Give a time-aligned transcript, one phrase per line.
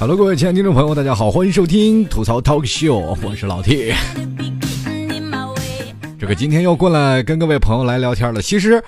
[0.00, 3.92] Hello，各位亲爱的听众朋友，大家好，欢迎收听吐槽 Talk Show，我是老 T。
[6.16, 8.40] 这个今天又过来跟各位朋友来聊天了。
[8.40, 8.80] 其实，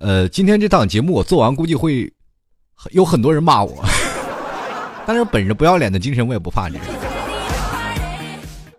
[0.00, 2.12] 呃，今天这档节目我做完，估计会
[2.90, 3.80] 有很多人骂我，
[5.06, 6.95] 但是本着不要脸的精神，我也不怕这个。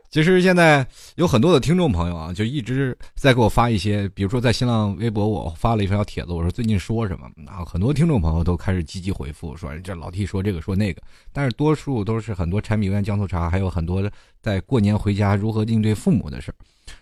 [0.09, 11.01] 其实现在有很多的听众朋友啊，就一直在给我发一些，比如说在新浪微博我发了一条帖子，我说最近说什么，然后，很多听众朋友都开始积极回复，说这老 T 说这个说那个，
[11.33, 14.09] 但是多数都是很多柴米油盐酱醋茶，还有很多
[14.41, 16.55] 在过年回家如何应对父母的事儿。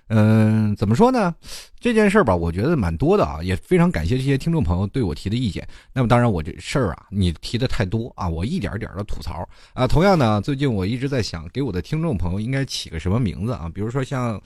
[0.07, 1.33] 嗯，怎么说呢？
[1.79, 5.67] 这件事儿吧，我觉得蛮多的啊，也非常感谢这些听众朋友对我提的意见。
[5.93, 9.87] 那么当然，我这事儿啊，你提的太多啊，我一点点的吐槽啊。
[9.87, 13.69] 同样呢，最近我一直在想，给我的听众朋友应该起个什么名字啊？
[13.73, 14.41] 比如说像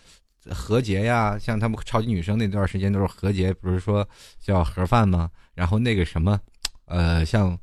[0.49, 4.07] 何洁呀，像他们超级女生那段时间都是何洁，不是说
[4.41, 5.29] 叫盒饭吗？
[5.53, 6.39] 然后那个什么，
[6.85, 7.57] 呃，像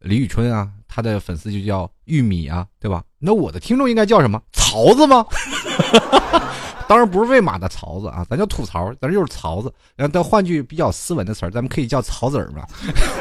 [0.00, 3.04] 李宇春啊，她的粉丝就叫玉米啊，对吧？
[3.18, 4.42] 那我的听众应该叫什么？
[4.52, 5.24] 曹子吗？
[6.90, 9.72] 当然不是喂马的槽子啊，咱叫吐槽，咱就是槽子。
[9.94, 12.66] 然后，换句比较斯文的词儿，咱们可以叫曹子儿嘛。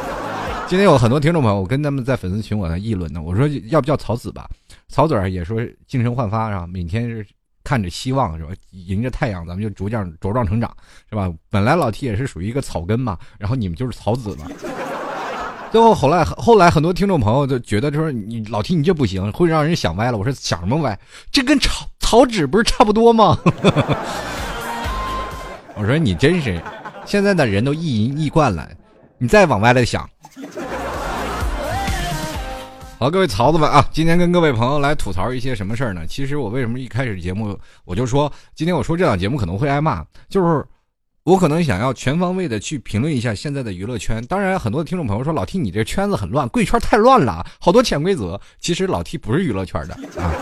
[0.67, 3.22] 今天有很多听众朋友，我跟他们在粉丝群我在议论呢。
[3.22, 4.50] 我说要不叫曹子吧？
[4.88, 6.66] 曹子儿也说精神焕发是吧？
[6.66, 7.23] 每天是
[7.64, 8.50] 看着希望是吧？
[8.72, 10.76] 迎着太阳，咱们就逐渐茁壮成长
[11.08, 11.31] 是吧？
[11.52, 14.48] 本来老 T 也是属于一个草根嘛，然后你们就是草子嘛。
[15.72, 20.17] 最后后来后来很多听众朋友就觉得就说你老 T 你这不行，会让人想歪了。
[20.17, 21.00] 我说想什么歪？
[21.31, 23.38] 这跟曹草纸不是差不多吗？
[25.77, 26.59] 我说你真是，
[27.05, 28.67] 现在的人都一淫一惯了，
[29.19, 30.09] 你再往歪了想。
[32.97, 36.02] 好，各位曹子们啊，今天跟各位朋友来吐槽一些什么事儿呢？
[36.07, 40.65] 其实我为什么一开始节目我就说今天我说这档节目可能会挨骂，就是
[41.23, 44.25] 我可能想要全方位的去评论一下现在的娱乐圈。
[44.25, 48.42] 当然，很多听众朋友说老 T 你这圈子很乱，贵圈太乱了，好多潜规则。
[48.59, 50.33] 其实老 T 不是娱乐圈的啊。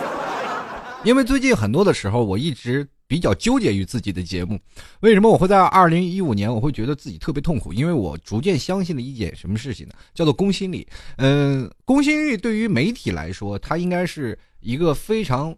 [1.07, 4.59] 因为最近很多的时候，我一直比较纠结于自己的节目。
[5.00, 7.72] 为什么我会在二零一五年我会觉得自己特别痛苦？
[7.72, 9.94] 因为我逐渐相信了一件什么事情呢？
[10.13, 10.85] 叫做公信力。
[11.16, 15.56] 嗯，公信力对于媒体来说，它应该是一个非常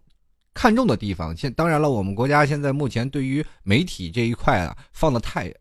[0.54, 1.36] 看重的地方。
[1.36, 5.52] 现当然了，我们国家现在目前对于媒体这一块啊，放的太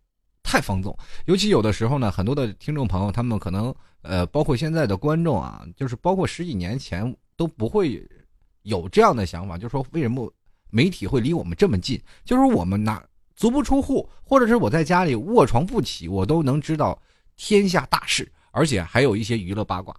[0.42, 0.94] 太放纵。
[1.24, 8.06] 尤其有的时候呢，很多的听众朋友他们可能呃，包括现在的观众啊，就是包括十几年前都不会。
[8.68, 10.30] 有这样的想法，就是说为什么
[10.70, 12.00] 媒体会离我们这么近？
[12.24, 13.02] 就是我们拿
[13.34, 17.00] 足不出户，或者是我在家里卧床不起，我都能知道
[17.36, 19.94] 天下大事，而且还有一些娱乐八卦。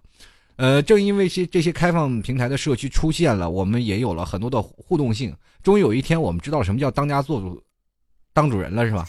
[0.56, 5.34] 呃，正因为这这些开放平台的社区出现了，我们也有了很多的互动性。
[5.62, 7.60] 终于有一天，我们知道什么叫当家做主、
[8.32, 9.06] 当主人了，是吧？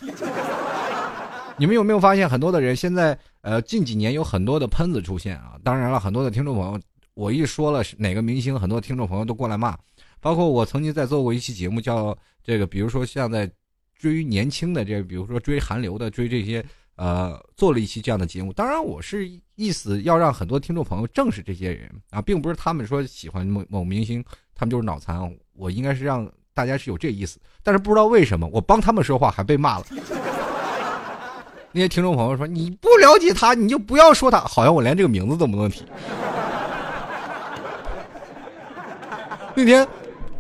[1.58, 5.60] 你们有没有发现，很多的人现在呃近几年有很多的喷子出现啊？
[5.64, 6.80] 当然了，很多的听众朋友。
[7.14, 9.78] 我一说了哪个明星，很多听众朋友都过来骂，
[10.20, 13.50] 包括我曾经在做过一期节目，叫这个，比如说像在
[13.98, 16.64] 追年轻的这，比如说追韩流的，追这些，
[16.96, 18.54] 呃，做了一期这样的节目。
[18.54, 24.24] 当然，我是意思要让很多听众朋友正视这些人啊，并不是他们说喜欢某某明星，
[24.56, 25.20] 他们就是脑残。
[25.54, 29.86] 我应该是让大家是有这意思，但是不知道为什么我帮他们说话还被骂了。
[31.74, 35.86] 那些听众朋友说你不了解他，你就不要说他，好像我连这个名字都不能提。
[39.62, 39.88] 那天，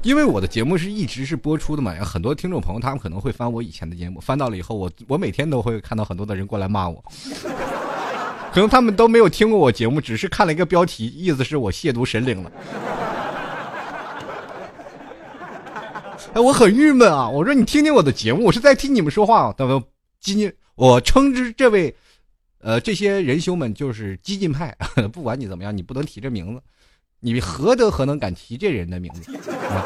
[0.01, 7.03] 因为我的节目是一直是播出的嘛，很多听众朋友他们可能会翻我以前的节目，翻到了以后，我我每天都会看到很多的人过来骂我，
[8.51, 12.51] 可能他们都没有听过我节目，只是看了一个标题，意思是我亵渎神灵了。
[16.33, 17.29] 哎，我很郁闷啊！
[17.29, 19.41] 我说你听听我的节目，我是在听你们说话。
[19.41, 19.83] 啊他们
[20.19, 21.95] 激进，我称之这位，
[22.61, 24.75] 呃，这些仁兄们就是激进派，
[25.13, 26.61] 不管你怎么样，你不能提这名字。
[27.21, 29.31] 你何德何能敢提这人的名字？
[29.69, 29.85] 啊？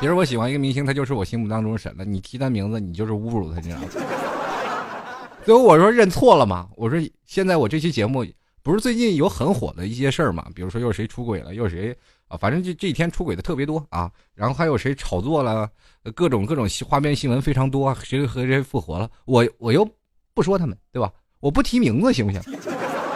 [0.00, 2.04] 比如我喜欢一个明星，他就是我心目当中神了。
[2.04, 3.88] 你提他名字，你就是侮辱他，你知道吗？
[5.44, 6.68] 最后我说认错了嘛。
[6.76, 8.26] 我说现在我这期节目
[8.62, 10.46] 不是最近有很火的一些事儿嘛？
[10.54, 11.96] 比如说又是谁出轨了，又是谁
[12.28, 12.36] 啊？
[12.36, 14.10] 反正这这几天出轨的特别多啊。
[14.34, 15.68] 然后还有谁炒作了，
[16.14, 19.08] 各种各种花边新闻非常多，谁和谁复活了？
[19.24, 19.86] 我我又
[20.34, 21.12] 不说他们，对吧？
[21.40, 22.40] 我不提名字行不行？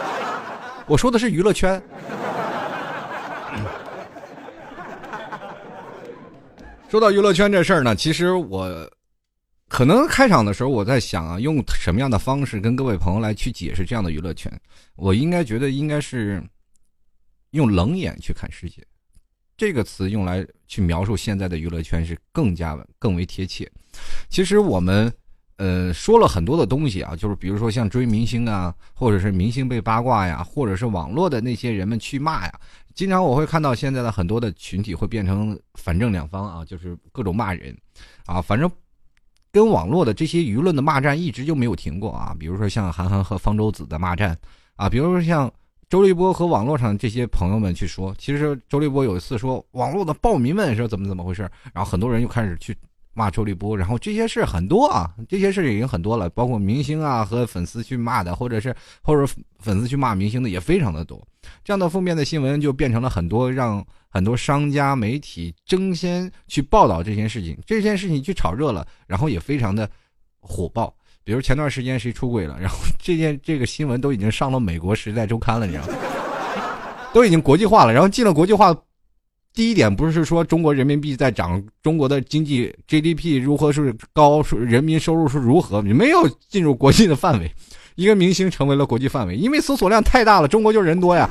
[0.87, 1.81] 我说的是娱乐圈。
[6.89, 8.91] 说到娱乐圈这事儿呢，其实我
[9.69, 14.51] 可能开场的时候我在想啊，用什么样的方式跟各位朋友来去解释这样的娱乐圈？
[14.95, 16.43] 我应该觉得应该是
[17.51, 18.83] 用冷眼去看世界，
[19.55, 23.71] 这个词用来去描述现在的娱乐圈是更加更为贴切。
[24.29, 25.11] 其实我们
[25.57, 32.59] 呃，说了很多的东西啊，就是比如说像追明星啊，或者是明星被八卦呀，或者是网络的那些人们去骂呀。
[32.95, 37.75] 经常我会看到现在的很多的群体会变成反正两方啊，就是各种骂人，
[38.25, 38.69] 啊，反正
[39.51, 42.35] 跟网络的这些舆论的骂战一直就没有停过啊。
[42.39, 44.37] 比如说像韩寒和方舟子的骂战
[44.75, 45.51] 啊，比如说像
[45.89, 51.41] 周立波和网络上这些朋友们去说，其实周立波有一次说网络的暴民们说怎么怎么回事，
[51.73, 52.75] 然后很多人又开始去。
[53.13, 61.21] 骂周立波，然后这些事很多啊，这些事已经很多了，包括明星啊和粉丝去骂的，或者是或者粉丝去骂明星的也非常的多。
[61.63, 69.89] 这样的负面的新闻就变成了很多让很多商家媒体争先去报道这件事情，这件事情去炒热了，然后也非常的
[70.39, 70.93] 火爆。
[71.23, 75.93] 比如前段时间谁出轨了，然后这件这个新闻都已经上了美国《时代周刊》了，你知道吗？
[77.13, 78.75] 都已经国际化了，然后进了国际化。
[79.53, 87.51] 第一点不是说中国人民币在涨，中国的经济 GDP 如何是高，人民收入是如何，没有进入国际的范围。
[87.95, 91.29] 一个明星成为了国际范围，因为搜索量太大了，中国就人多呀。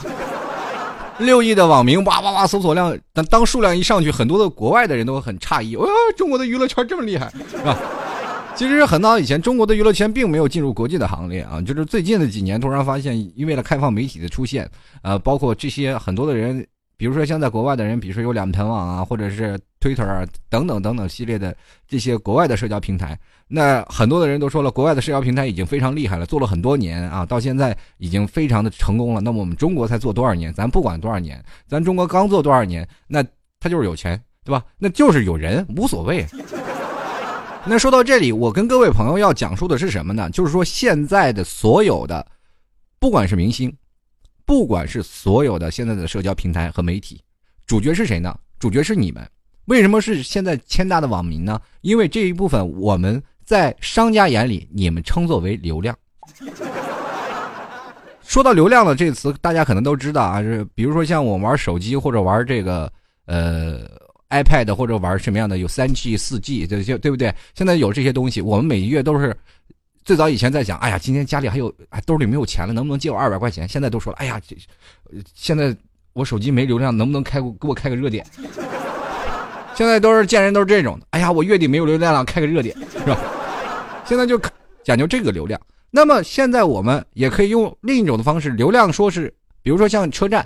[1.19, 7.79] 六亿的网民哇哇哇，搜索量，但当数量一上去，很多的国外的人都很诧异，哦，中国的娱乐圈这么厉害，是吧？
[8.55, 14.71] 其实很早以前，中国的娱乐圈并没有进入国际的行列啊，就是最近的几年突然发现，因为了开放媒体的出现，
[15.03, 16.67] 呃，包括这些很多的人。
[17.01, 21.57] 比如说，像在国外的人，比如说有两盆网啊，或者是 Twitter 啊，等等等等系列的
[21.89, 23.19] 这些国外的社交平台，
[23.49, 29.21] 那很多的人都说了，国外的社交平台已经非常厉害了，做了很多年啊，到现在已经非常的成功了。
[29.23, 30.53] 那么我们中国才做多少年？
[30.53, 33.25] 咱不管多少年，咱中国刚做多少年，那
[33.59, 34.63] 他就是有钱，对吧？
[34.77, 36.27] 那就是有人，无所谓。
[37.65, 40.29] 那说到这里，我跟各位朋友要讲述的是什么呢？
[40.29, 42.27] 就是说现在的所有的，
[42.99, 43.75] 不管是明星。
[44.51, 47.23] 不管是所有的现在的社交平台和媒体，
[47.69, 48.37] 主角是谁呢？
[48.59, 49.25] 主角是你们。
[49.67, 51.63] 为什么是现在千大的网民呢？
[51.83, 55.97] 因为这一部分我们在商家眼里，你们称作为流量。
[58.27, 62.93] 说到流量的这个词，大家可能都知道啊，是比如说像我玩手机或者玩这个
[63.27, 63.89] 呃
[64.31, 67.33] iPad 或者玩什么样的有三 G、四 G，对就对不对？
[67.55, 69.33] 现在有这些东西，我们每月都是。
[70.11, 73.69] 最早以前在讲，哎呀，今天家里还有，哎，兜里没有钱了，能不能借我二百块钱？
[73.69, 74.57] 现在都说了，哎呀，这，
[75.37, 75.73] 现在
[76.15, 78.27] 我手机没流量，能不能开给我开个热点？
[79.77, 83.17] 现在都是见人都是这种的，哎呀，我月底没有流量了，开个热点，是吧？
[84.05, 84.37] 现在就
[84.83, 85.61] 讲究这个流量。
[85.93, 89.33] 那么现在我们也可以用另一种的方式，流量说是，
[89.63, 90.45] 比如说像车站。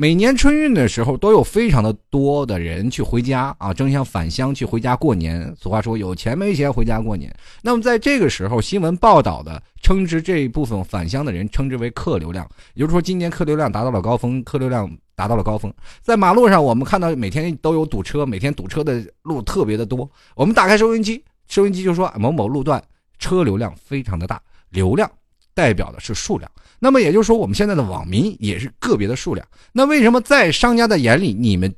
[0.00, 5.52] 每年春运的时候，都有非常的多的人去回家啊，争相返乡去回家过年。
[5.60, 7.34] 俗话说，有钱没钱回家过年。
[7.62, 15.74] 那么在这个时候，新闻报道的称之这一部分返乡的人称之为客流量，也就是说，今年客流量达到了高峰，客流量达到了高峰。
[16.00, 20.08] 在马路上，我们看到每天都有堵车，每天堵车的路特别的多。
[20.36, 22.80] 我们打开收音机，收音机就说某某路段
[23.18, 24.40] 车流量非常的大，
[24.70, 25.10] 流量
[25.54, 26.48] 代表的是数量。
[26.78, 29.46] 那么也就是说，我们现在的网民也是个别的数量。
[29.72, 31.74] 那为什么在商家的眼里，你们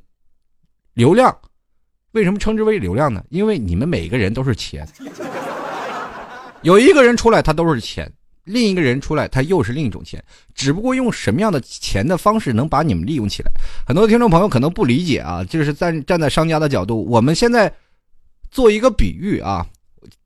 [0.93, 1.35] 流量
[2.11, 3.23] 为什么称之为流量呢？
[3.29, 4.87] 因为你们每个人都是钱，
[6.61, 8.11] 有一个人出来他都是钱，
[8.43, 13.51] 另一个人出来他又是另一种钱，只不过用什么样的钱的方式能把你们利用起来？
[13.87, 17.73] 很多听众朋友可能不理解啊，就是站站在商家的角度，我们现在
[18.51, 19.65] 做一个比喻啊。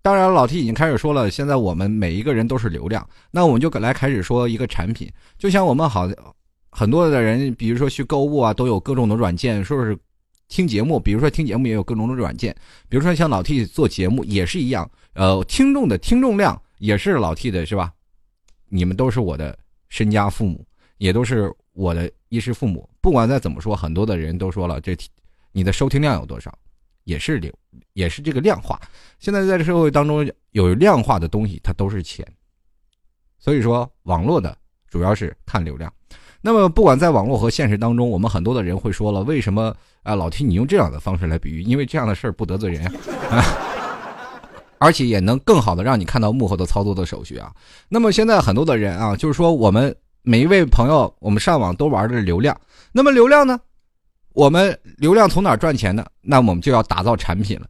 [0.02, 1.30] 当然，老 T 已经开始说了。
[1.30, 5.12] 现在我们每一个人都是流量，那我们就来开始说一个产品。
[5.38, 6.10] 就像我们好
[6.70, 9.98] 很多的人，比如说去购物啊，都有各种的软件，说是
[10.48, 12.56] 听节目，比如说听节目也有各种的软件。
[12.88, 17.92] 比如说像老 T 做节目也是一样，呃，听众的听众量也是老 T 的，是吧？
[18.70, 19.58] 你们都是我的
[19.90, 20.66] 身家父母，
[20.98, 22.90] 也都是我的衣食父母。
[23.02, 24.96] 不管再怎么说，很多的人都说了，这
[25.52, 26.54] 你的收听量有多少？
[27.06, 27.52] 也是流，
[27.94, 28.80] 也是这个量化。
[29.18, 32.28] 现在在这社会当中有量化的东西，它都是钱。
[33.40, 34.56] 所以说，网络的
[34.90, 35.92] 主要是看流量。
[36.42, 40.14] 那么，不管在网络和现实当中，我们很多的人会说了，为什么啊？
[40.14, 42.86] 老听你用这样的方式来比喻，因为这样的事儿不得罪人
[43.32, 43.44] 啊，
[44.78, 47.52] 而且也能更好的让你看到幕后的操作的手续啊。
[47.90, 52.56] 那么现在很多的人啊，就是说我们每一位朋友，我们上网都玩的是流量。
[52.92, 53.60] 那么流量呢？
[54.36, 56.06] 我们流量从哪赚钱呢？
[56.22, 57.68] 那我们就要打造产品了。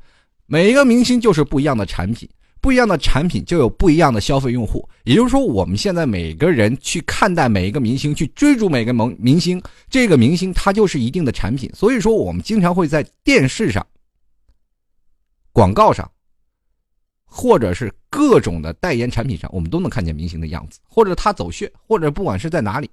[0.48, 2.28] 每一个明星就是不一样的产品，
[2.60, 4.88] 不一样的产品就有不一样的消费用户。
[5.04, 11.70] 也就是说，我们现在每个人去看待每一个明星，去追逐每个明明星，这个明星他就是一定的产品。
[11.76, 13.86] 所以说，我们经常会在电视上、
[15.52, 16.10] 广告上，
[17.26, 22.90] 或者是各种的代言产品上，我们都能看见明星的样子，或者他走穴，或者不管是在哪里。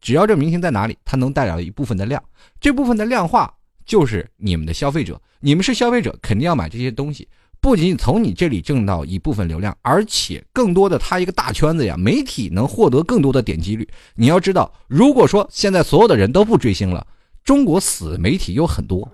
[0.00, 2.22] 只要这明星在哪里，他能带来一部分的量，
[2.60, 3.52] 这部分的量化
[3.84, 7.28] 就是你们的消费者，你们是消费者，肯定要买这些东西。
[7.60, 13.88] 不仅从你这里挣到一部分流量，而且更多的他一个大圈子呀，媒体能获得更多的点击率。
[14.14, 17.04] 你要知道，如果说现在所有的人都不追星了，
[17.42, 19.10] 中国死媒体有很多。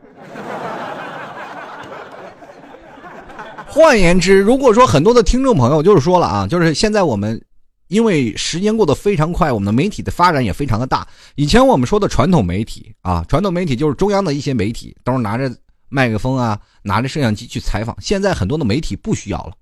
[3.67, 7.43] 换言之，如果说很多的听众朋友就是说了啊，就是现在我们
[7.89, 11.07] 因为时间过得非常快，我们的媒体的发展也非常的大。
[11.35, 15.55] 以前我们说的传统媒体啊，传统媒体就是中央的一些媒体，都是拿着
[15.89, 17.97] 麦克风啊，拿着摄像机去采访。
[18.01, 19.53] 现在很多的媒体不需要了，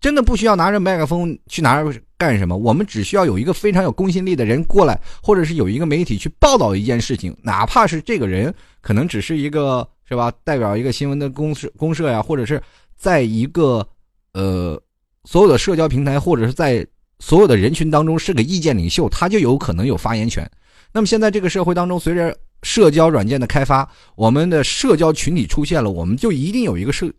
[0.00, 2.56] 真的不需要拿着麦克风去拿着干什么？
[2.56, 12.62] 我们只需要有一个非常有公信力的人过来，或者是有一个媒体去报道一件事情，哪怕是这个人可能只是一个是吧，代表一个新闻的公社公社呀，或者是。
[12.98, 13.86] 在一个
[14.32, 14.82] 呃
[15.26, 16.84] 所有的社交平台，或者是在
[17.18, 20.48] 所有的人群当中是个意见领袖，他就有可能有发言权。
[20.92, 27.10] 那么现在这个社会当中，随着社交软件的开发，我们的社交群体出现了，我们就一定有一个社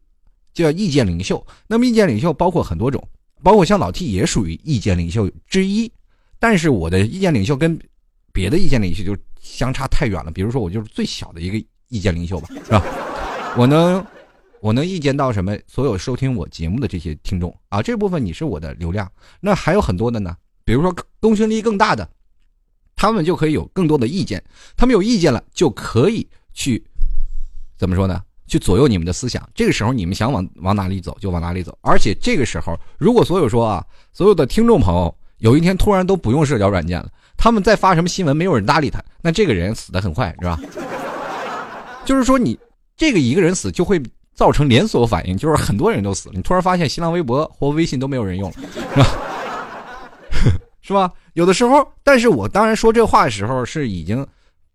[0.54, 1.46] 叫意见领袖。
[1.68, 3.06] 那么意见领袖包括很多种，
[3.44, 5.92] 包括像老 T 也属于意见领袖之一。
[6.39, 7.77] 但是我的意见领袖跟
[8.32, 10.32] 别的意见领袖就相差太远了。
[10.32, 11.58] 比如说我就是最小的一个
[11.89, 12.84] 意见领袖吧，是吧？
[13.58, 14.06] 我能。
[14.59, 15.55] 我能意见到什么？
[15.67, 19.09] 所有收听我节目的这些听众啊，这部分你是我的流量。
[19.39, 20.35] 那还有很多的呢，
[20.65, 22.09] 比如说公信力更大的，
[22.95, 24.43] 他们就可以有更多的意见。
[24.75, 26.83] 他们有意见了，就可以去
[27.77, 28.21] 怎么说呢？
[28.47, 29.47] 去左右你们的思想。
[29.53, 31.77] 这个时候，你们想往往哪里走就往哪里走。
[31.81, 40.59] 而且这个时候，如果所有说啊，所有的听众朋友有一天突然都不用社交软件了，他们再发什么新闻，没有人搭理他，那这个人死的很快，是吧？
[42.05, 42.57] 就是说，你
[42.95, 44.01] 这个一个人死就会。
[44.38, 46.36] 造成连锁反应，就是很多人都死了。
[46.36, 48.56] 你突然发现新浪微博或微信都没有人用了，
[48.94, 49.08] 是吧？
[50.84, 51.12] 是吧？
[51.34, 54.25] 有的时候，但是我当然说这话的时候是已经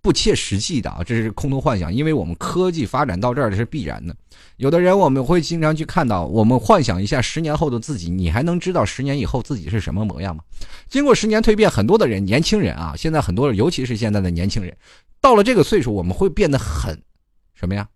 [0.03, 4.13] 不切实际的啊，这是空头幻想，因为我们科技发展到这儿是必然的。
[4.57, 10.43] 有的人我们会经常去看到，我们幻想一下十年后的自己，你还能知道十年以后自己是什么模样吗？
[10.89, 14.77] 经过十年蜕变，很多的人，年轻人啊，现在很多，尤其是现在的年轻人，
[15.21, 17.01] 到了这个岁数，我们会变得很
[17.55, 17.87] 什么呀？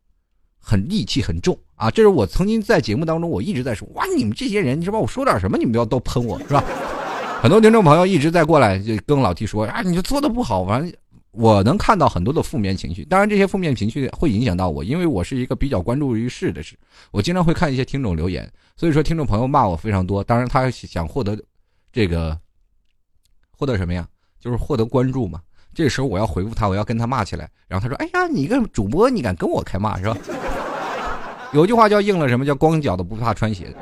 [0.69, 1.89] 很戾气很重啊！
[1.89, 4.99] 这是我曾经在节目当中，我一直在说哇，你们这些人是吧？
[4.99, 6.65] 我说点什么，你们要都喷我是吧？
[7.41, 10.65] 很多听众朋友一直在过来就跟老 T 说啊，你就做的不好。
[10.67, 10.93] 反正
[11.31, 16.77] 我能看到很多的负面情绪，当然这些负面情绪会影响到我，因为我是一个比较关注于事的事，
[17.13, 20.25] 我经常会看一些听众留言，所以说听众朋友骂我非常多。
[20.25, 21.41] 当然他想获得
[21.93, 22.37] 这个
[23.57, 24.05] 获得什么呀？
[24.41, 25.41] 就是获得关注嘛。
[25.73, 30.17] 这个时候我要回复他，我要跟他骂起来，然后他说：“哎呀，你一个主播，你敢跟我开骂是吧？”
[31.53, 33.75] 有句话叫“应了什么叫光脚的不怕穿鞋”。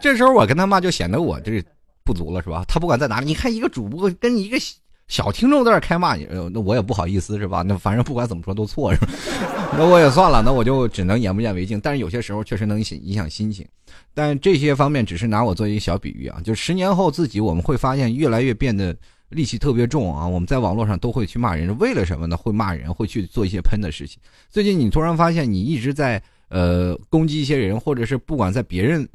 [0.00, 1.62] 这时候我跟他骂就显得我这
[2.04, 2.64] 不足了是吧？
[2.66, 4.58] 他不管在哪里，你看一个主播跟一个
[5.06, 6.16] 小听众在那开骂，
[6.52, 7.62] 那我也不好意思是吧？
[7.62, 9.08] 那反正不管怎么说都错是吧？
[9.78, 11.80] 那我也算了，那我就只能眼不见为净。
[11.80, 13.64] 但是有些时候确实能影影响心情。
[14.12, 18.94] 但这些方面只是拿我做一个小比喻啊，就十年后自己我们会发现越来越变得
[19.32, 20.26] 戾气特别重啊。
[20.26, 22.36] 我们在网络上都会去骂人，为了什么呢？
[22.36, 24.20] 会骂人，会去做一些喷的事情。
[24.50, 29.08] 最近你突然发现你一直在呃攻击一些人，或者是不管在别人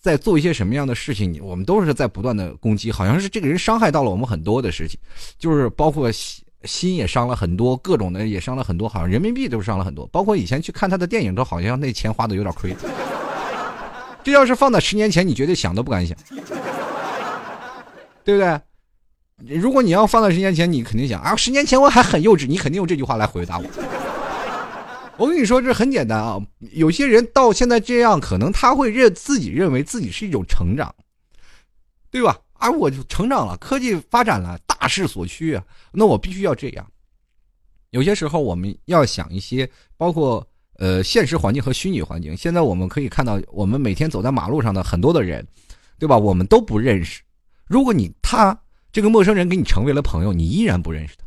[0.00, 4.98] 在做一些什么样的事情，我们都是在不断的攻击，好像是这个人伤害到了我们很多的事情，
[5.38, 12.74] 就是包括心心也伤了很多，各种的也伤了很多，好像人民币都伤了很多，包括以前去看他的电影都好像那钱花的有点亏。
[14.24, 16.16] 这要是放在十年前，你绝对想都不敢想，
[18.24, 18.60] 对不对？
[19.46, 23.64] 如果你要放在十年前，你肯定想啊，十年前我还很幼稚，你肯定用这句话来回答我。
[25.16, 26.40] 我跟你说，这很简单啊。
[26.72, 30.94] 有些人到现在这样，可能他会认自己认为自己是一种成长，
[32.10, 32.38] 对吧？
[32.54, 36.86] 啊，我就成长了，科技发展了，大势所趋啊，那我必须要这样。
[37.90, 40.46] 有些时候，我们要想一些，包括。
[40.80, 45.44] 呃，现实环境和虚拟环境，现在我们可以看到，我们每天走在马路上的很多的人，
[45.98, 46.16] 对吧？
[46.16, 47.20] 我们都不认识。
[47.66, 48.56] 如果你他
[48.90, 51.24] 这个陌生人给你成为了朋友，你依然不认识他。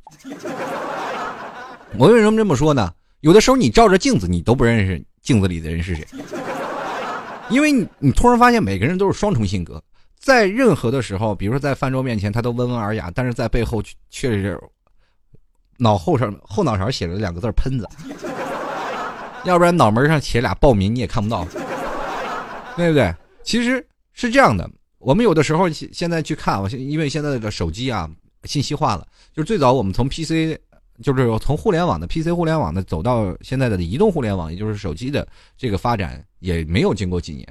[1.98, 2.92] 我为什么这么说呢？
[3.20, 6.08] 有的时候你照着镜子，你都不认识镜子里的人是谁，
[7.50, 9.82] 因为你你突然发现每个人都是双重性格，
[10.18, 14.60] 在任何的时候，比如说在饭桌面前，他都温文尔雅，但是在背后却是
[15.78, 17.88] 脑后上后脑勺写着两个字“喷子”。
[19.44, 21.46] 要不然脑门上写俩暴民你也看不到，
[22.76, 23.14] 对不对？
[23.44, 24.70] 其实是这样的，
[25.02, 28.10] 我们有的时候现现在去看，我现因为现在的手机啊
[28.44, 30.58] 信息化了，就是最早我们从 PC，
[31.02, 35.28] 就是从互联网的 PC 互联网的走到现在的移动互联网，也就是手机的
[35.58, 37.48] 这个发展也没有经过几年，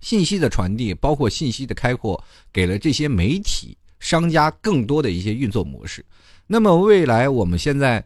[0.00, 2.22] 信息的传递包括信息的开阔，
[2.52, 6.04] 给了这些媒体商家更多的一些运作模式。
[6.46, 8.04] 那么未来我们现在。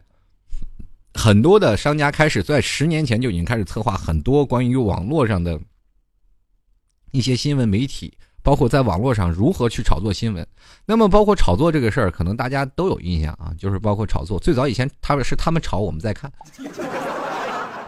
[1.15, 5.59] 很多的商家开始在十年前就已经开始策划很多关于网络上的
[7.11, 10.45] 一些新闻媒体，包括在网络上如何去炒作新闻。
[10.85, 14.39] 那么，包括炒作这个事儿，可能大家都有印象啊，就是包括炒作。
[14.39, 16.31] 最早以前他们是他们炒，我们在看，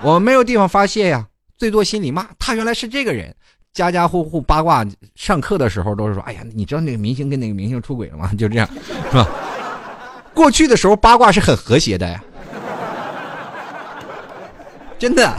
[0.01, 1.27] 我们没有地方发泄呀，
[1.57, 3.35] 最多心里骂他原来是这个人。
[3.73, 8.67] 家家户户八卦，上课的时候都是说：“哎呀，你知道那个明星跟那个明星出轨了吗？” 就这样，
[9.09, 9.25] 是吧？
[10.33, 12.21] 过去的时候八卦是很和谐的呀。
[14.99, 15.33] 真的，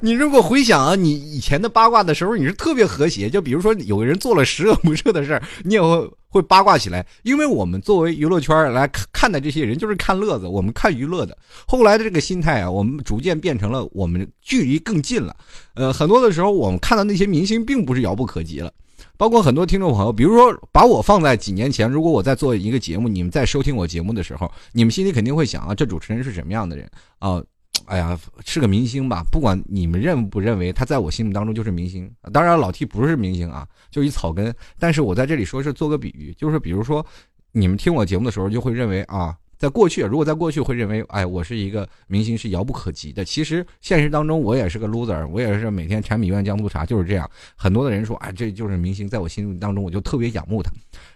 [0.00, 3.28] 你如果回想啊，你以前的八卦的时候，你是特别和谐。
[3.28, 7.04] 就比如说有个人做了十恶不赦的事儿，你也会会八卦起来。
[7.22, 11.36] 因为我们作为娱乐圈来看看待这些人，就是看乐子，我们看娱乐的。
[11.66, 15.36] 后来的这个心态啊，我们逐渐变成了我们距离更近了。
[15.74, 18.72] 呃，很多的时候我们看到那些明星，并不是遥不可及了。
[19.16, 26.88] 包括很多听众朋友，比如说把我放在几年前，如果我在做一个节目，你们在收听我节目的时候，你们心里肯定会想啊，这主持人是什么样的人
[27.18, 27.42] 啊？
[27.88, 29.24] 哎呀，是个明星吧？
[29.32, 32.10] 不管你们认不认为他在我心目当中就是明星。
[32.32, 34.54] 当然，老 T 不是明星啊，就一草根。
[34.78, 37.04] 但是我在这里说是做个比喻，就是比如说，
[37.52, 43.24] 你们听我节目的时候就会认为啊，在过去，如果在过去会认为，哎，我是一个明星是遥不可及的。
[43.24, 47.28] 其实现实当中我也是个 loser，我也是每天柴米油盐酱醋茶就是这样。
[47.56, 50.70] 很多的人说，哎，这就是明星，在我心目当中我就特别仰慕他，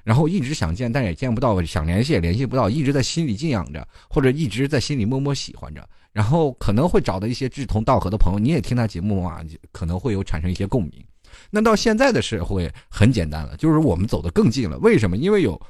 [0.04, 5.86] 然后一直想见，但也见不到，想联系也联系不到，一直在心里敬仰着，或者一直在心里默默喜欢着。
[6.12, 9.40] 然后可能会找到一些志同道合的朋友，你也听他节目啊，
[9.72, 10.92] 可能会有产生一些共鸣。
[11.50, 14.76] 那到现在的社会很简单了，就是我们走得更近了。
[14.78, 15.16] 为什么？
[15.16, 15.60] 因为有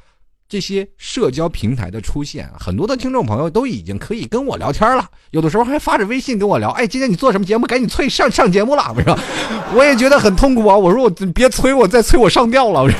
[0.49, 6.70] 这些社交平台的出现，很多的听众朋友都已经可以跟我聊天了，有的时候还发着微信跟我聊。
[6.70, 7.66] 哎，今天你做什么节目？
[7.66, 9.18] 赶紧催上上节目了，是吧？
[9.75, 10.76] 我也觉得很痛苦啊。
[10.76, 12.92] 我说我别催我，再催我上吊了。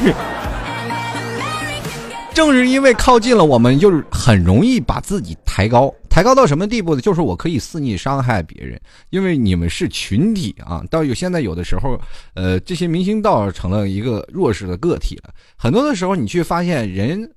[2.33, 5.93] 正是因为靠近了，我们就是很容易把自己抬高。
[6.13, 7.01] 抬高到什么地步呢？
[7.01, 10.85] 就是我可以肆意伤害别人，因为你们是群体啊。
[10.91, 11.99] 到有现在有的时候，
[12.35, 15.33] 呃，这些明星倒成了一个弱势的个体了。
[15.57, 17.33] 很多的时候，你去发现人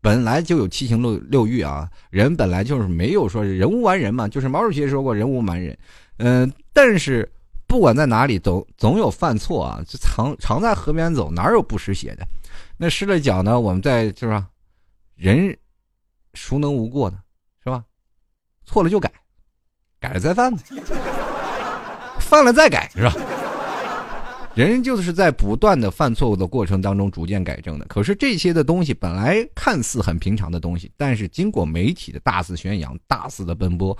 [0.00, 4.26] 本来就有七情六六欲啊，人本来就是没有说人无完人嘛。
[4.26, 5.76] 就是毛主席说过人无完人，
[6.16, 7.30] 嗯，但是
[7.66, 9.82] 不管在哪里，总总有犯错啊。
[9.86, 12.26] 就常常在河边走，哪有不湿鞋的？
[12.78, 13.60] 那湿了脚呢？
[13.60, 14.48] 我们在就是吧？
[15.14, 15.54] 人
[16.32, 17.18] 孰能无过呢？
[18.74, 19.08] 错了就改，
[20.00, 20.52] 改了再犯，
[22.18, 23.14] 犯了再改，是吧？
[24.56, 27.86] 人就是在不断的犯错误的过程当中逐渐改正的。
[27.86, 33.96] 可是这些的东西本来看似很平常的东西，但是经过媒体的大肆宣扬、大肆的奔波。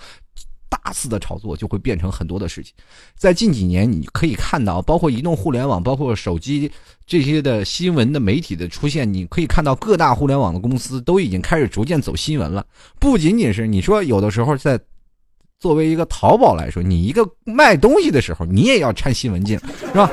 [0.75, 2.75] 大肆的炒作就会变成很多的事情，
[3.17, 6.71] 在近几年你可以看到，包括移动互联网、包括手机
[7.07, 12.67] 这些的新闻的媒体的出现，你可以看到各大互联网的公司都已经开始逐渐走新闻了。
[12.99, 14.81] 不仅仅是你说有的时候在
[15.61, 20.11] 作为一个淘宝来说，你一个卖东西的时候，你也要掺新闻进，是吧？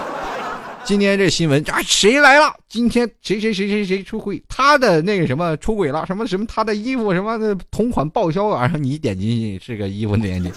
[0.83, 2.53] 今天这新闻啊，谁来了？
[2.67, 4.41] 今天谁谁谁谁谁出轨？
[4.49, 6.05] 他的那个什么出轨了？
[6.05, 6.45] 什么什么？
[6.47, 8.61] 他的衣服什么的同款报销啊？
[8.61, 10.51] 然后你点进去是个衣服链接，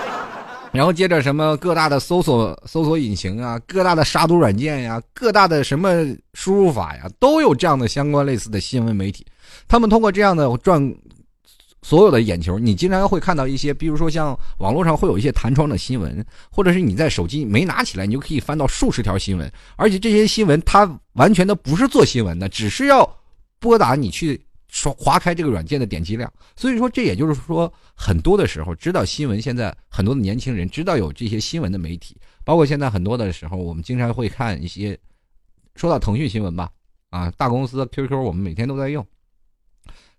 [0.72, 5.90] 然后接着什么各大的搜索搜索引擎啊，各大的杀毒软件呀，各大的什么
[6.32, 9.26] 输入法呀，都有这样的相关类似的新闻媒体，
[9.68, 10.94] 他们通过这样的赚。
[11.82, 23.10] 所有的眼球，你经常会看到一些，比如说像网络上会有一些弹窗的新闻，或者是你在手机没拿起来，你就可以翻到数十条新闻，而且这些新闻它完全的不是做新闻的，只是要
[23.58, 24.38] 拨打你去
[24.68, 26.30] 刷划开这个软件的点击量。
[26.54, 32.14] 所以说，这也就是说，很多的时候知道新闻，现在很多的年轻人知道有这些新闻的媒体，
[32.44, 34.98] 包括现在很多的时候，我们经常会看一些，
[35.76, 36.70] 说到腾讯新闻吧，
[37.08, 39.04] 啊，大公司 QQ，我们每天都在用。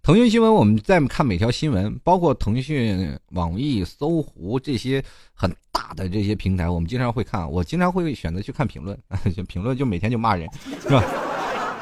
[0.03, 7.47] 腾讯新闻，我们再看每条新闻，包括腾讯、网易、搜狐这些很大的这些平台，我们经常会看。
[7.49, 8.97] 我经常会选择去看评论，
[9.47, 10.49] 评论就每天就骂人，
[10.81, 11.03] 是吧？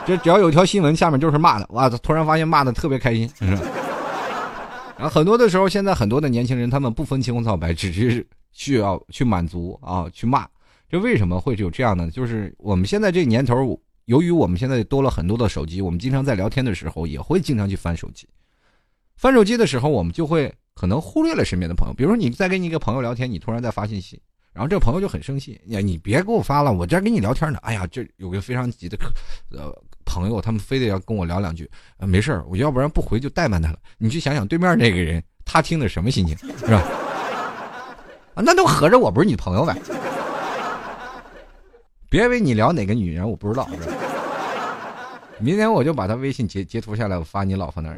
[0.05, 1.89] 这只要有一条新闻，下面就是骂的，哇！
[1.89, 3.61] 突然发现骂的特别开心，是吧？
[4.97, 10.45] 然后很多的时候，现在很多的年轻人，他们不分青红皂白，只是需要去满足啊，去骂。
[10.89, 12.11] 这为什么会有这样呢？
[12.11, 13.79] 就是我们现在这年头。
[14.09, 18.27] 由于我们现在多了很多的手机，我们经常在聊天的时候也会经常去翻手机。
[19.15, 21.93] 翻手机的时候，我们就会可能忽略了身边的朋友。
[21.93, 24.19] 比如说，你在跟你一个朋友聊天，你突然在发信息，
[24.51, 29.11] 然后这个朋友就很生气：“呀，你别给我发了，我这跟你聊天呢。”哎呀，这有个非常急的客
[29.51, 29.71] 呃
[30.05, 31.69] 朋友，他们非得要跟我聊两句。
[31.99, 33.77] 没事我要不然不回就怠慢他了。
[33.99, 36.81] 你去想想对面那个人，他听的什么心情，是吧？
[38.33, 39.77] 啊，那都合着我不是你朋友呗。
[42.09, 43.69] 别以为你聊哪个女人我不知道，
[45.37, 47.97] 明天我就把他微信截截图下来，我发你老婆那儿。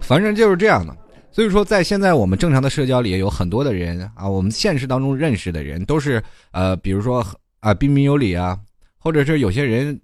[0.00, 0.96] 反正就是这样的。
[1.30, 7.24] 所以说，在现在我们正常的社交里，有很多的人啊，我们现实当中认识的人都是呃，比如说
[7.60, 8.58] 啊，彬彬有礼啊，
[8.98, 10.00] 或者是有些人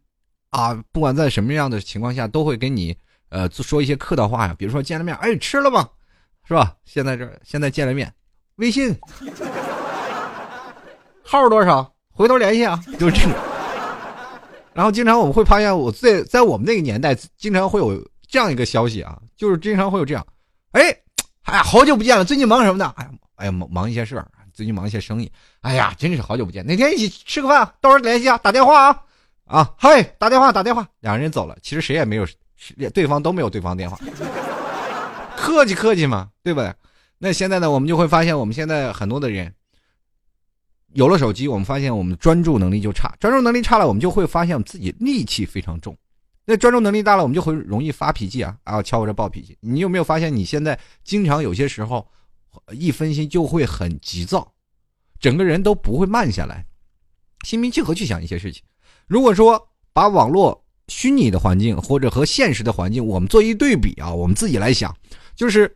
[0.51, 2.95] 啊，不管在什么样的情况下，都会跟你
[3.31, 4.55] 呃说一些客套话呀。
[4.59, 5.89] 比如说见了面，哎，吃了吗？
[6.47, 6.77] 是吧？
[6.85, 8.13] 现在这现在见了面，
[8.57, 8.97] 微信
[11.23, 11.93] 号多少？
[12.13, 13.33] 回头联系啊，就是这种。
[14.73, 20.27] 然后经常我们会发现，我在在我们那个年代，经常会有这样一个消息啊，就是经常会有这样，
[20.73, 20.97] 哎。
[21.45, 22.25] 哎呀，好久不见了！
[22.25, 22.91] 最近忙什么呢？
[22.97, 25.31] 哎呀，哎呀，忙忙一些事儿，最近忙一些生意。
[25.61, 27.71] 哎呀，真是好久不见，哪天一起吃个饭？
[27.83, 29.03] 到时候联系啊，打电话啊，
[29.45, 30.89] 啊，嗨，打电话，打电话。
[31.01, 32.27] 两个人走了，其实谁也没有，
[32.95, 33.99] 对方都没有对方电话，
[35.37, 36.73] 客气客气嘛，对不对？
[37.19, 39.55] 那现在呢，我们就会发现，我们现在很多的人
[40.93, 45.97] 有了手机，我们发现我们专注能力就差，专注能力差了，我们就会发现自己戾气非常重。
[46.45, 48.55] 那专注能力大了，我们就会容易发脾气啊！
[48.65, 49.57] 啊，瞧我这暴脾气！
[49.61, 52.07] 你有没有发现，你现在经常有些时候，
[52.73, 54.53] 一分心就会很急躁，
[55.19, 56.67] 整个人都不会慢下来，
[57.47, 58.63] 心平气和去想一些事情。
[59.07, 64.95] 如果说把网络虚拟的环境或者和现实的环境，我们做一对比啊，我们自己来想，
[65.35, 65.75] 就是，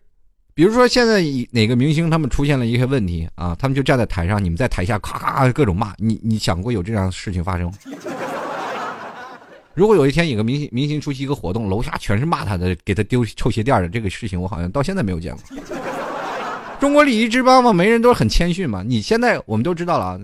[0.58, 7.72] 比如说现在哪个明星他们出现了一些问题啊，他们就站在台上，你们在台下咔咔各种骂你，你想过有这样的事情发生？
[9.72, 15.42] 如果有一天有个明星明星出席一个活动，楼下全是骂他的，给他丢臭鞋垫的这个事情，我好像到现在没有见过。
[16.80, 18.82] 中国礼仪之邦嘛，没人都是很谦逊嘛。
[18.84, 20.18] 你现在我们都知道了啊，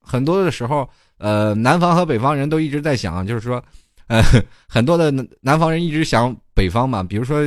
[0.00, 3.60] 很多的时候，呃，南方和北方人都一直在想，就是说，
[4.06, 4.22] 呃，
[4.68, 7.44] 很多的南方人一直想北方嘛，比如说，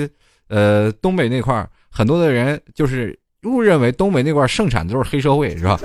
[0.50, 5.80] 呃，东北那块很多的人就是误认为东北那块盛产的都是黑社会，是吧？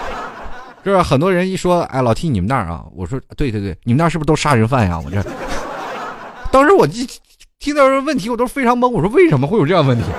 [0.82, 1.02] 是吧？
[1.02, 2.86] 很多人一说，哎，老提你们那儿啊？
[2.94, 4.98] 我说，对对对，你们那儿是不是都杀人犯呀？
[4.98, 5.22] 我这，
[6.50, 7.06] 当时我听
[7.58, 8.88] 听到这问题，我都非常懵。
[8.88, 10.04] 我说，为什么会有这样问题？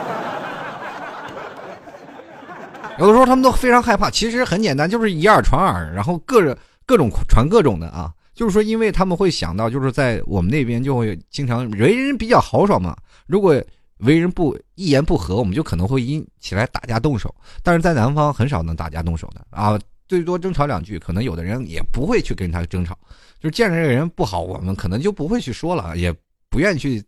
[3.00, 4.12] 有的时候他们都非常害怕。
[4.12, 8.12] 其实很简单，就是以耳传耳，然后各种各种传各种的啊。
[8.36, 12.96] 就是说，因为他们会想到，就是在我们那边就会经常为人比较豪爽嘛。
[13.28, 13.62] 如果
[13.98, 17.34] 为人不一言不合，我们就可能会因起来打架动手。
[17.62, 19.80] 但是在南方很少能打架动手的啊。
[20.06, 22.94] 最多争吵两句，可能有的人也不会去跟他争吵，
[23.40, 26.14] 就是见着这个人不好，我们可能就不会去说了，也
[26.50, 27.04] 不愿意去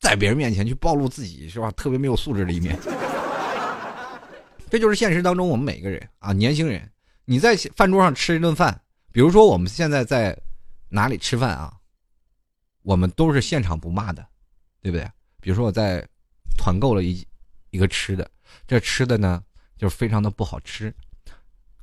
[0.00, 1.70] 在别人面前去暴露自己，是吧？
[1.70, 2.76] 特别没有素质的一面。
[4.68, 6.90] 这就是现实当中我们每个人啊，年轻人，
[7.24, 8.78] 你在饭桌上吃一顿饭，
[9.12, 10.36] 比如说我们现在在
[10.90, 11.72] 哪里吃饭啊，
[12.82, 14.26] 我们都是现场不骂的，
[14.82, 15.08] 对不对？
[15.48, 16.06] 比如说我在
[16.58, 17.26] 团购了一
[17.70, 18.30] 一个吃的，
[18.66, 19.42] 这吃的呢
[19.78, 20.94] 就是非常的不好吃。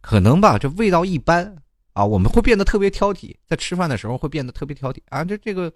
[0.02, 1.58] 可能吧，这味道一般
[1.94, 5.74] 啊，我们会变得特别挑剔，在吃饭的时候会变得特别挑剔啊，这这个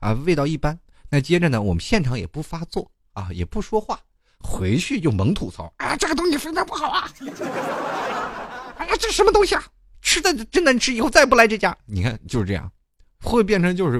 [0.00, 0.78] 啊味道一般。
[1.08, 3.98] 那接着呢，我们现场也不发作啊，也不说话，
[4.40, 7.10] 回去就猛吐槽啊，这个东西非常不好啊，
[8.76, 9.64] 哎 呀，这什么东西啊，
[10.02, 11.74] 吃的真难吃，以后再不来这家。
[11.86, 12.70] 你看就是这样，
[13.22, 13.98] 会变成就是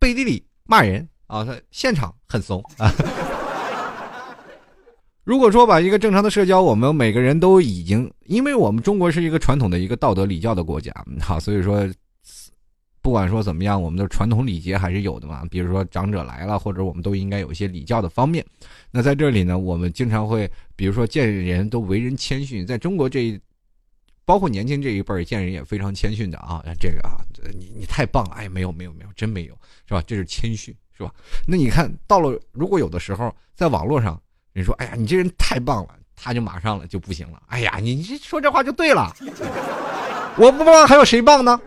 [0.00, 2.92] 背地里骂人啊，他现场很怂啊。
[5.24, 11.88] 如果说把一个正常的社交，我们每个人都已经，因为我们中国是一个传统的一个道德礼教的国家，好，所以说，
[13.00, 15.42] 不管说怎么样，我们的传统礼节还是有的嘛。
[15.50, 18.44] 比如说长者来了，或者我们都应该有一些礼教的方面。
[18.90, 23.40] 那在这里呢，我们经常会，比如说见人都为人谦逊，在中国这一，
[24.26, 26.62] 包括年轻这一辈儿见人也非常谦逊的啊。
[26.78, 27.24] 这个啊，
[27.58, 30.02] 你你太棒了，哎，没有没有没有，真没有，是吧？
[30.04, 31.14] 这是谦逊，是吧？
[31.46, 34.20] 那你看到了，如果有的时候在网络上。
[34.54, 37.40] 你说：“哎呀，你这人太棒了！”他就马上了就不行了。
[37.46, 39.10] 哎呀，你你说这话就对了。
[40.36, 41.58] 我不棒，还有谁棒呢？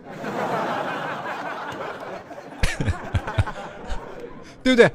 [4.62, 4.88] 对不对？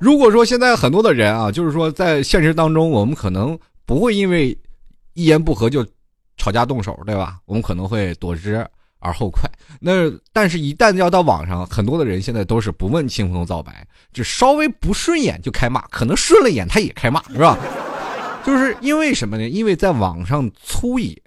[0.00, 3.56] 如果说现在很多的人啊，就是说在现实当中，我们可能
[3.86, 4.48] 不会因为
[5.14, 5.86] 一言不合就
[6.36, 7.38] 吵架动手，对吧？
[7.44, 8.66] 我们可能会躲之。
[9.02, 17.58] 而后快，那但是，一旦要到网上，很多的人现在都是不问青红皂白，就稍微不顺眼就开骂，可能顺了眼他也开骂，是吧？
[18.46, 19.48] 就是因为什么呢？
[19.48, 21.20] 因为在网上粗野、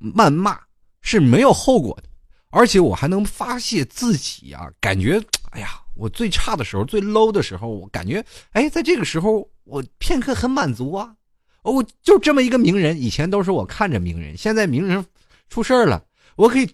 [0.00, 0.58] 谩骂
[1.00, 2.08] 是没有后果的，
[2.50, 11.14] 而且我还能发泄自己啊，感觉，哎呀，我最差的时候、最 low 的时候，我感觉，哎，在这个时候，我片刻很满足啊。
[11.62, 15.04] 哦，就这么一个名人，以前都是我看着名人，现在名人
[15.48, 16.02] 出事儿了，
[16.34, 16.68] 我可以。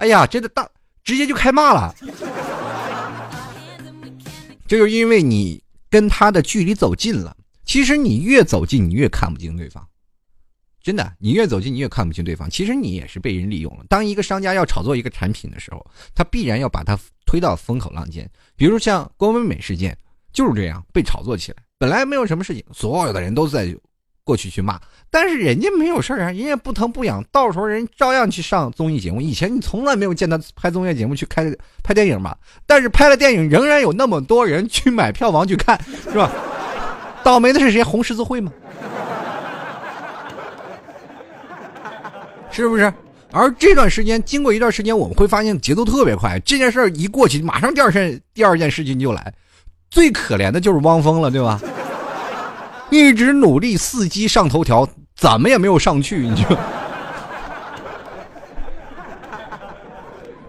[0.00, 0.66] 哎呀，真的大，
[1.04, 1.94] 直接就开骂了。
[4.66, 7.36] 这就是因为你跟他的距离走近了。
[7.66, 9.86] 其实你越走近，你越看不清对方。
[10.82, 12.48] 真的，你越走近，你越看不清对方。
[12.48, 13.84] 其实你也是被人利用了。
[13.90, 18.28] 当一个商家要炒作一个产品的时候，他必然要把它推到风口浪尖。
[18.56, 19.94] 比如像郭美美事件，
[20.32, 21.58] 就是这样被炒作起来。
[21.76, 23.76] 本来没有什么事情，所有的人都在
[24.22, 24.78] 过去去骂，
[25.10, 29.20] 但是人家没有事儿啊，人家不疼不痒，到时候人照样去上综艺节目。
[29.20, 31.52] 以前你从来没有见他拍综艺节目去开
[31.82, 32.36] 拍电影嘛？
[32.66, 36.30] 但是拍了电影，仍然有那么多人去买票房去看， 是吧？
[37.22, 37.82] 倒霉的是谁？
[37.82, 38.52] 红十字会吗？
[42.50, 42.92] 是不是？
[43.32, 46.38] 而这段时间，经过一段时间，我们会发现节奏特别快。
[46.40, 49.32] 这件事儿一过去，马上第二件第二件事情就来。
[49.88, 51.60] 最可怜的就是汪峰了，对吧？
[52.90, 56.44] 一直努力伺机上头条，怎么也没有上去，你就。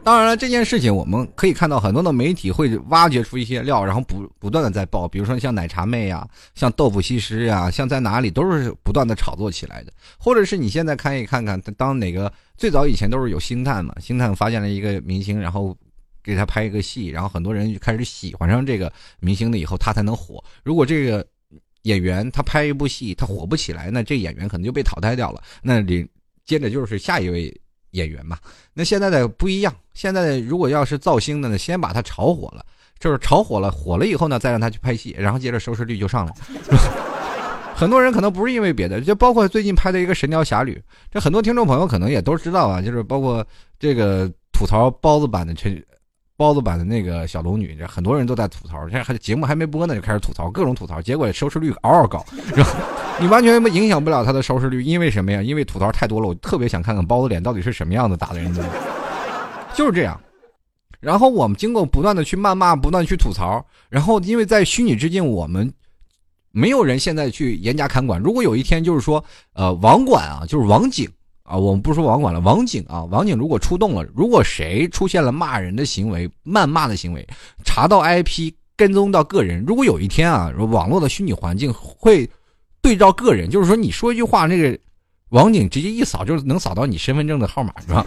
[0.04, 9.94] 当然了，这件事情我们可以看到很多的媒体会挖掘出一些料，然后不不断的在报，比如说像奶茶妹呀，像豆腐西施呀，像在哪里都是不断的炒作起来的。
[10.18, 15.78] 或者是你现在看一看看，当哪个最早以前都是有星探嘛，星探发现了一个明星，然后
[16.24, 20.44] 给他拍一个戏，然后很多人就开始喜欢上这个明星了，以后他才能火。
[20.64, 21.24] 如果这个
[21.84, 25.41] 演员他拍一部戏他火不起来，那这演员可能就被淘汰掉了。
[25.62, 26.08] 那你
[26.46, 27.56] 接着就是下一位。
[27.91, 28.38] 演员嘛，
[28.74, 29.76] 那现在的不一样。
[29.94, 32.65] 现在如果要是造星的呢，先把他炒火了，
[32.98, 36.34] 就是炒火了，火了以后呢，再让他去拍戏，然后接着收视率就上来。
[37.76, 40.74] 很多人可能不是因为别的，就包括最近拍的一个《神雕侠侣》，
[41.12, 43.46] 这很多听众朋友可能也都知道啊，就是包括
[43.78, 45.84] 这个吐槽包子版的陈。
[46.42, 48.82] 包子版的那个小龙女，很多人都在吐槽。
[48.90, 52.26] 现在还节目还没播呢，就开始吐槽，各种吐槽，结果收视率嗷嗷高。
[52.56, 52.74] 然后
[53.20, 55.40] 你完全影响不了他的收视率，因为什么呀？
[55.40, 56.28] 因为吐槽太多了。
[56.28, 58.52] 我特别想看看包子脸到底是什么样子，打的人
[59.76, 60.20] 就是这样。
[61.00, 65.72] 然后我们经过不断的去谩骂，不断去吐槽，然后因为在虚拟之境，我们
[66.52, 68.20] 没有人现在去严加看管。
[68.20, 69.24] 如果有一天就是说，
[69.54, 71.08] 呃，网管啊，就是网警。
[71.52, 77.28] 啊，我们不说网管了，网警啊，网警如果出动了，如果谁出现了骂人的行为、谩骂的行为，
[77.66, 82.30] 查到 IP，跟踪到个人，如果有一天啊，网络的虚拟环境会
[82.82, 84.80] 对照个人，就是说你说一句话，那个
[85.32, 88.06] 网警直接一扫，就能扫到你身份证的号码，是吧？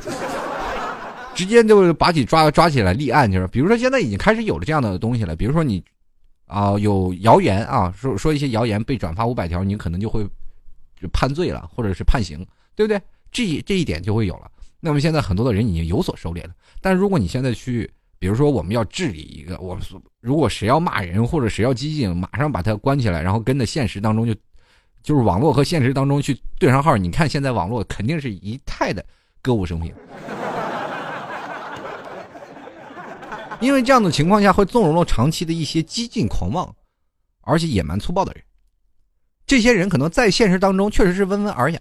[1.36, 5.84] 直接就把你抓抓起来立案，就是比如说现在已经开始有了这样的东西了，比如说你
[6.46, 10.26] 啊有谣言啊，说说一些谣言被转发五百条，你可能就会
[11.12, 12.38] 判罪了，或者是判刑，
[12.74, 12.98] 对不对？
[13.34, 14.50] 这这一点就会有了。
[14.80, 16.50] 那么现在很多的人已经有所收敛了。
[16.80, 19.82] 但如果你现在去，比如说我们要治理一个，我们
[20.20, 24.34] 如果谁要骂人或者谁要激进，马上把他关起来，然后跟着现实当中就，
[25.02, 26.96] 就是网络和现实当中去对上号。
[26.96, 29.04] 你看现在网络肯定是一太的
[29.42, 29.92] 歌舞升平，
[33.60, 36.74] 因为这样的情况下会纵容了长期的一些激进狂妄，
[37.40, 38.42] 而且野蛮粗暴的人。
[39.46, 41.80] 这些人可能在现实当中确实是温文尔雅。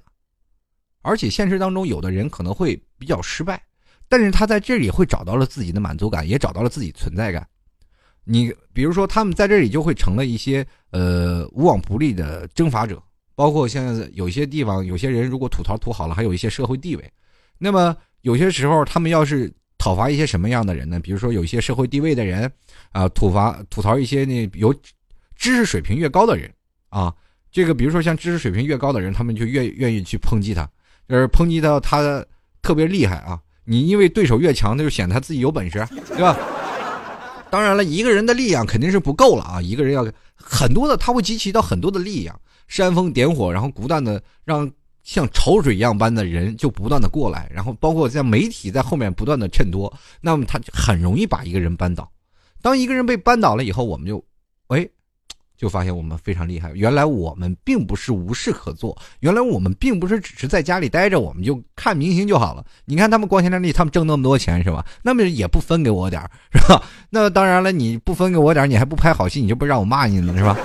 [1.03, 3.61] 而且现实当中，有的人可能会比较失败，
[4.09, 7.47] 但是他在这里会找到了自己的满足感，也找到了自己存在感。
[8.23, 13.03] 你比如说，他们在这里就会成了一些呃无往不利的征伐者，
[13.35, 17.11] 包括现在有些地方，有些人如果吐槽吐好了，还有一些社会地位。
[17.57, 21.01] 那么有些时候，他们要是讨伐一些什么样的人呢？
[21.01, 22.49] 比如说有一些社会地位的人
[22.93, 24.73] 啊，吐伐吐槽一些那有
[25.35, 26.49] 知识水平越高的人
[26.87, 27.13] 啊，
[27.51, 30.69] 这个比如说像知识水平越高的人，他们就越愿意去抨击他。
[31.07, 32.25] 就是抨击到他
[32.61, 33.39] 特别厉害啊！
[33.65, 36.37] 你因为对手越强，他就显得他自己有本事，对吧？
[37.49, 39.61] 当然了，一个人的力量肯定是不够了啊！
[39.61, 44.69] 一个人要很多的，他会集齐到很多的力量，煽风点火，然后不断的让
[45.03, 52.11] 像潮水一样般的人就不断的过来，然后包括在媒体在后面不断的衬托，那么他很容易把一个人扳倒。
[52.61, 54.23] 当一个人被扳倒了以后，我们就，
[54.67, 54.87] 哎。
[55.57, 56.71] 就发现我们非常厉害。
[56.73, 62.65] 原来我们并不是无事可做，原来我们并不是只是在家里待着，我们就看明星就好了。
[62.85, 64.85] 你看他们光鲜亮丽，他们挣那么多钱是吧？
[65.01, 66.83] 那么也不分给我点是吧？
[67.09, 70.57] 那当然了，你不分给我点你还不拍好戏，你就不让我骂你呢是吧？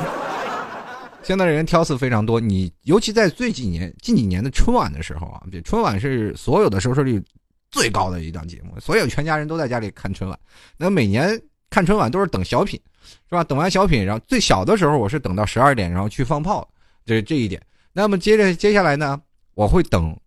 [1.23, 7.23] 现在人挑刺非常多，你尤其在最几年、近几年的春晚的时候啊，春晚是所有的收视率
[7.71, 10.39] 最高的一档节目，所有全家人都在家里看春晚。
[10.79, 12.81] 那每年看春晚都是等小品。
[13.29, 13.45] 是吧？
[13.45, 16.67] 等完小品，然后最小的时候我是等到十二点，然后去放炮，
[17.05, 17.61] 这这一点。
[17.93, 19.21] 那么接着接下来呢，
[19.55, 20.19] 我会等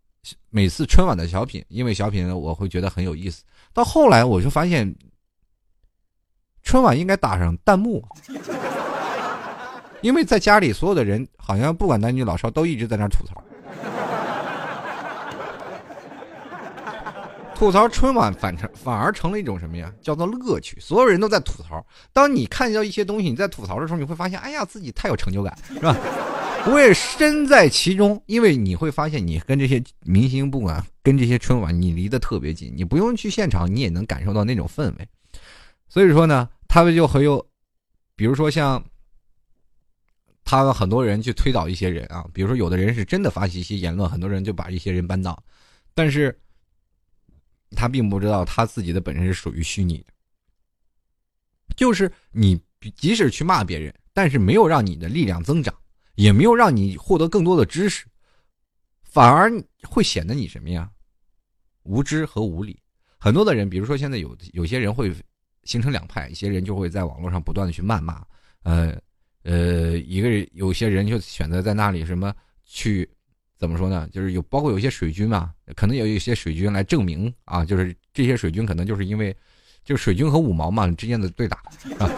[0.50, 3.44] 每次春晚的小品，因为小品我会觉得很有意思。
[3.74, 4.94] 到后来我就发现，
[6.62, 8.06] 春晚应该打上弹幕，
[10.02, 13.44] 因为在家里所有的人好像不管男女老少都一直在那吐槽。
[17.62, 19.94] 吐槽春晚反成反而成了一种什么呀？
[20.02, 20.80] 叫做乐趣。
[20.80, 21.86] 所有人都在吐槽。
[22.12, 25.96] 当你看到一些东西，你在吐槽的时候，你会发现，哎呀，自己太有成就感， 是吧？
[26.66, 35.08] 我也身在其中，因为你会发现，你跟这些明星，不管跟这些春晚，你离得特别近，你不用去现场，你也能感受到那种氛围。
[35.88, 37.46] 所以说呢，他们就很有，
[38.16, 38.84] 比如说像。
[40.44, 45.42] 他们很多人去推导一些人啊，比如说有的人是真的发起一些言论，很多人就把一些人扳倒，
[45.94, 46.36] 但是
[47.76, 50.14] 他并不知道他自己的本身是属于虚拟的，
[51.76, 52.60] 就是你
[52.96, 55.74] 即使去骂别人，但是没有让你的力量增长，
[56.16, 58.06] 也没有让你获得更多的知识，
[59.04, 59.52] 反而
[59.84, 60.90] 会显得你什么呀？
[61.84, 62.80] 无知和无理。
[63.18, 65.14] 很多的人，比如说现在有有些人会
[65.64, 68.26] 形成两派，一些人就会在网络上不断的去谩骂，
[68.64, 69.00] 呃。
[69.44, 72.32] 呃，一个有些人就选择在那里什么
[72.64, 73.10] 去，
[73.62, 74.10] 怎么说呢？
[74.12, 79.34] 就是有包括有一些水军嘛，可能有一些水军来证明啊，就是这些水军可能就是因为，
[79.86, 81.58] 就是水军和五毛嘛之间的对打
[82.00, 82.10] 啊，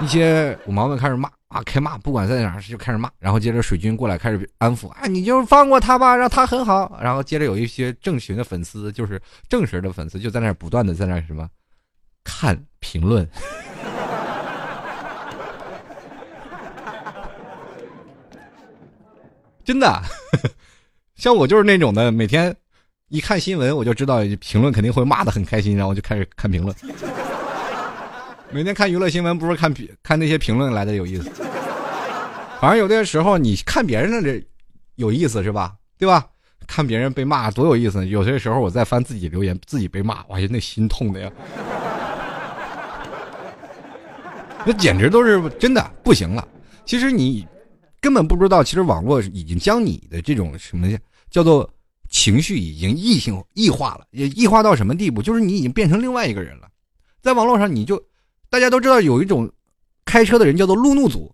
[0.00, 11.48] 一些五毛们开始骂啊，开骂，不管在哪就开始骂，然后接着水军过来开始安抚啊，你就放过他吧，让他很好，然后接着有一些正群的粉丝，就是正神的粉丝就在那不断的在那什么
[12.22, 13.28] 看评论。
[19.70, 20.02] 真的，
[21.14, 22.52] 像我就是那种的，每天
[23.08, 26.74] 一看新闻，我就知道评论肯定会骂的很开心，然后我就开始看评论。
[28.50, 31.30] 每天看娱乐新闻，不是看看那些评论来的有意思。
[32.60, 34.44] 反正有的时候你看别人的这
[34.96, 35.74] 有意思是吧？
[35.96, 36.26] 对吧？
[36.66, 38.04] 看别人被骂多有意思。
[38.08, 41.30] 有些时候我在翻自己留言，自己被骂，哇，那心痛的呀！
[44.66, 46.44] 那简直都是真的不行了。
[46.84, 47.46] 其实你。
[48.00, 50.88] 根本不知道，其实网络已经将你的这种什么
[51.30, 51.68] 叫做
[52.08, 55.20] 情绪已经异性异化了，也异化到什么地步？
[55.22, 56.68] 就是你已经变成另外一个人了。
[57.20, 58.02] 在网络上，你就
[58.48, 59.50] 大家都知道有一种
[60.04, 61.30] 开车的人叫做路怒族，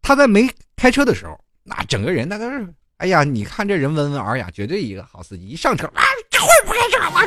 [0.00, 2.66] 他在没开车的时候，那整个人那个是，
[2.98, 5.46] 哎呀，你看这人温文尔雅，绝对一个好司机。
[5.48, 7.26] 一上车啊，这会儿不开车啊，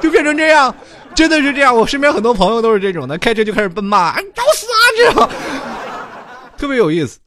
[0.00, 0.74] 这 就变成这样，
[1.14, 1.76] 真的是这样。
[1.76, 5.30] 我身边很多朋友都是这种的，开车就开始奔骂，找死啊，这样。
[6.62, 7.18] 特别有意思，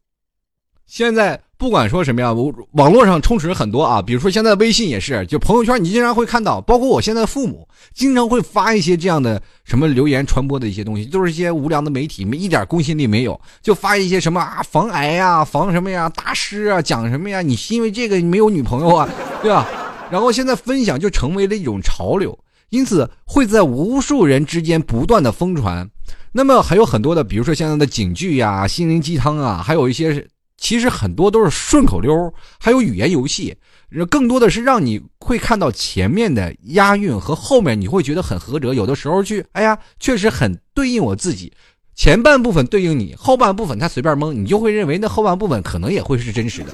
[0.85, 2.31] 现在不管说什么呀，
[2.71, 19.09] 网络上充斥着很多啊，比如说现在微信也是，就朋友圈你经常会看到，包括我现在父母经常会发一些这样的什么留言传播的一些东西，都是一些无良的媒体，一点公信力没有，就发一些什么啊防癌呀、防什么呀、大师啊讲什么呀，你是因为这个没有女朋友啊，
[19.41, 19.67] 对吧？
[20.09, 25.89] 然后现在分享就成为了一种潮流，因此会在无数人之间不断的疯传。
[26.31, 33.55] 那么还有很多的，比如说现在的警句呀、心灵鸡汤啊，还有一些其实很多都是顺口溜，还有语言游戏，
[34.09, 38.73] 更多的是让你会看到前面的押韵和后面你会觉得很合辙。
[38.73, 41.53] 有的时候去，哎呀，确实很对应我自己，
[41.95, 46.73] 前半部分对应你，后半部分他随便蒙，你就会认为那后半部分可能也会是真实的。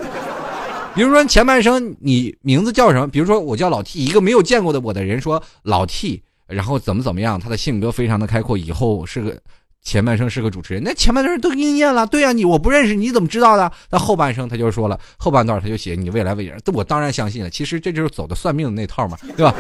[0.96, 3.08] 比如说前半生你名字叫什么？
[3.08, 6.24] 比如说我叫老 T，一个没有见过的我的人说老 T。
[6.52, 7.40] 然后怎么怎么样？
[7.40, 9.40] 他的性格非常的开阔，以后是个
[9.84, 10.84] 前半生是个主持人。
[10.84, 13.72] 那前半段都应验了，对呀，你我不认识，你怎么知道的？
[13.90, 17.50] 那后半生他就说了，后半段他就写你未来为人，这我当然相信了。
[17.50, 19.56] 其实这就是走的算命的那套嘛，对吧？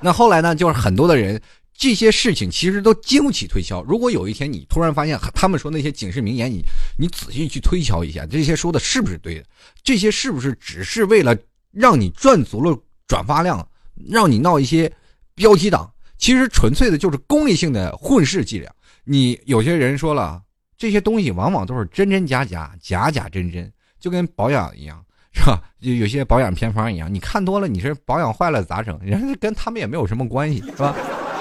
[0.00, 1.40] 那后来呢，就是很多的人
[1.76, 3.82] 这些事情其实都经不起推敲。
[3.82, 6.62] 如果有一天你突然发现他们说那些警示名言，你
[6.98, 9.44] 你仔细去推敲一下，这些说的是不是对的？
[9.82, 11.36] 这些是不是只是为了
[11.72, 13.66] 让你赚足了转发量，
[14.08, 14.90] 让你闹一些？
[15.34, 18.70] 标题党其实纯粹的就是功利性的混世伎俩。
[19.04, 20.40] 你有些人说了，
[20.78, 23.70] 这些东西往往都是真真假假，假假真真，
[24.00, 25.60] 就跟保养一样，是吧？
[25.80, 28.98] 就有些保养偏方一样，你看多了，你是保养坏了咋整？
[29.02, 30.94] 人家跟他们也没有什么关系，是吧？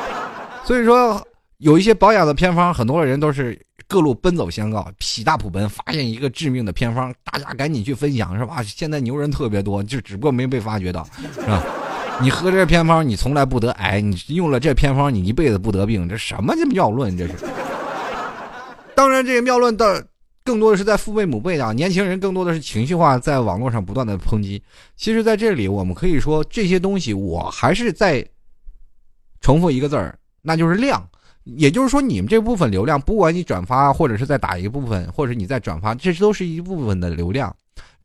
[0.66, 1.26] 所以说，
[1.60, 8.62] 有一些保养的偏方，很多人都是各路奔走相告，喜大普奔，发现一个致命的偏方，大家赶紧去分享，是吧？
[8.64, 11.64] 现在牛人特别多，就只不过没被发掘到，是吧？
[12.22, 16.08] 你喝这偏方，你从来不得癌；你用了这偏方，你一辈子不得病。
[16.08, 17.18] 这什么这妙论？
[17.18, 17.34] 这是。
[18.96, 20.06] 当然，这个妙论的
[20.46, 24.62] 更多的是在父辈母辈的年轻人，更多的是情绪化，在网络上不断的抨击。
[24.96, 28.26] 其实，在这里，我们可以说这些东西，我还是在
[29.42, 31.04] 重复一个字儿，那就是量。
[31.44, 37.54] 也就是说，你们这部分流量，不管你转发，或者是再打一部分，或者你再转发，这都是一部分的流量。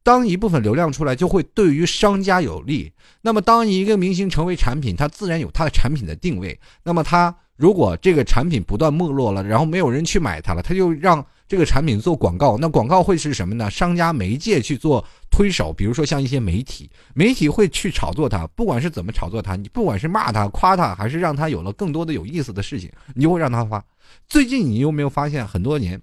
[0.09, 2.91] 当一部分流量出来，就会对于商家有利。
[3.21, 6.59] 那么，当一个明星成为产品，它自然有它的产品的定位。
[6.83, 12.57] 那么，它如果这个产品不断没落了，然后没有人去买它了，它就让这个产品做广告。
[12.57, 13.71] 那广告会是什么呢？
[13.71, 18.47] 商家媒介去做推手，比如说像一些媒体，媒体会去炒作它。
[18.57, 23.85] 不管是怎么炒作它，你不管是骂它、夸它，还是让它有了更多的有意思的事情，你就会让它发。
[24.27, 26.01] 最近你有没有发现，很多年，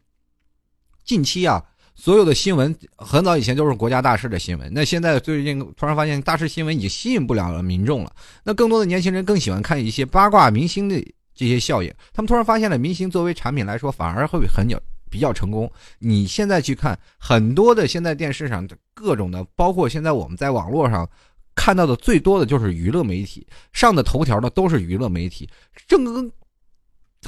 [1.04, 1.64] 近期啊？
[1.96, 8.14] 所有的新闻很早以前都是国家大事的新闻，那现在最近突然发现大事新闻已经吸引不了了民众了。
[8.44, 10.96] 那更多的年轻人更喜欢看一些八卦明星的
[11.34, 11.92] 这些效应。
[12.14, 14.80] 他们突然发现了明星作为产品来说，反而会很有
[15.10, 15.72] 比较成功。
[16.00, 21.10] 你现在去看很多的现在电视上各种的，包括现在我们在网络上
[21.56, 25.50] 看到的最多的就是娱乐媒体上的头条的都是娱乐媒体，
[25.88, 26.32] 正跟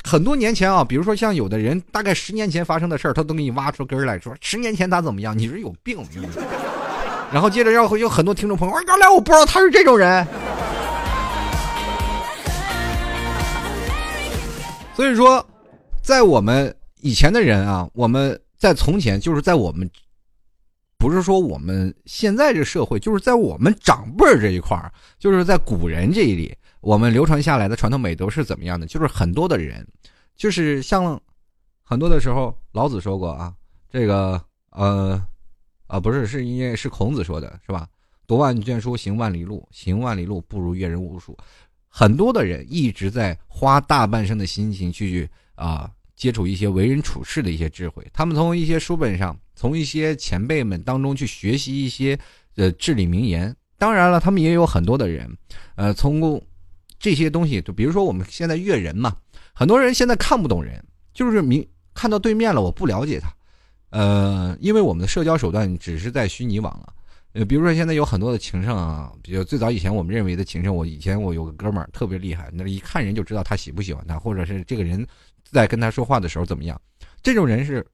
[0.03, 5.97] 很多年前啊，比如说像有的人大概十年前发生的事儿，他都给你挖出根儿来说十年前他怎么样，你是有病。
[7.31, 10.25] 然后接着要会有很多听众朋友，原来我不知道他是这种人。
[14.95, 15.45] 所以说，
[16.01, 19.89] 在我们以前的人啊，我们在从前就是在我们，
[20.97, 28.85] 不是说我们现在这社会，就是在我们长辈这一块儿，就是在古人这一里，我们流传下来的传统美德是怎么样的？
[28.85, 29.87] 就是很多的人，
[30.35, 31.19] 就是像
[31.83, 33.53] 很多的时候，老子说过啊，
[33.89, 34.41] 这个
[34.71, 35.23] 呃。
[35.89, 37.87] 啊，不是，是因为是孔子说的，是吧？
[38.27, 41.33] 读万卷书，行万里路，行万里路不如阅人无数。
[41.87, 45.25] 很多的人一直在花大半生的心情去
[45.55, 52.17] 啊接触一些为人处事的一些智慧，他们从一些书本上，从一些前辈们当中去学习一些
[52.55, 53.53] 呃至理名言。
[53.79, 55.29] 当然了，他们也有很多的人，
[55.75, 56.41] 呃，从
[56.97, 59.15] 这些东西，就比如说我们现在阅人嘛，
[59.53, 60.83] 很多人现在看不懂人，
[61.13, 63.31] 就是明看到对面了，我不了解他。
[63.91, 66.93] 呃，因为我们的社交手段只是在虚拟网了，
[67.33, 75.05] 呃，比如说现在有很多的情圣啊，比如最早以前我们认为的情圣，我以前我有个哥们儿特别厉害，那一看人就知道他喜不喜欢他，或者是这个人
[75.43, 76.81] 在跟他说话的时候怎么样。
[77.21, 77.85] 这种人是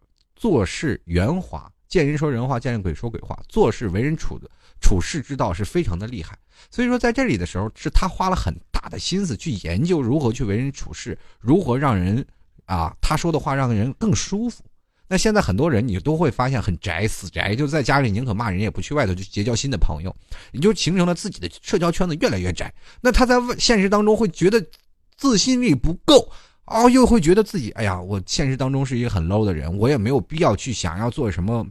[0.43, 6.37] 做事圆滑，见人说人话，见人鬼说鬼话，做事为人处的处事之道是非常的厉害。
[6.69, 12.27] 所以说在这里的时候，是他花了很大的心思去研究如何去为人处事，如何让人
[12.65, 14.65] 啊他说的话让人更舒服。
[15.07, 20.13] 那现在很多人你都会发现很宅，死宅，就在家里宁可骂人也不去外头去结交新的朋友，
[20.51, 22.73] 你就形成了自己的社交圈子越来越窄。
[22.99, 24.61] 那他在现实当中会觉得
[25.15, 26.29] 自信力不够，
[26.65, 31.65] 哦，又会觉得自己哎呀，我现实当中是一个很 low 的人，我也没有必要去想要做什么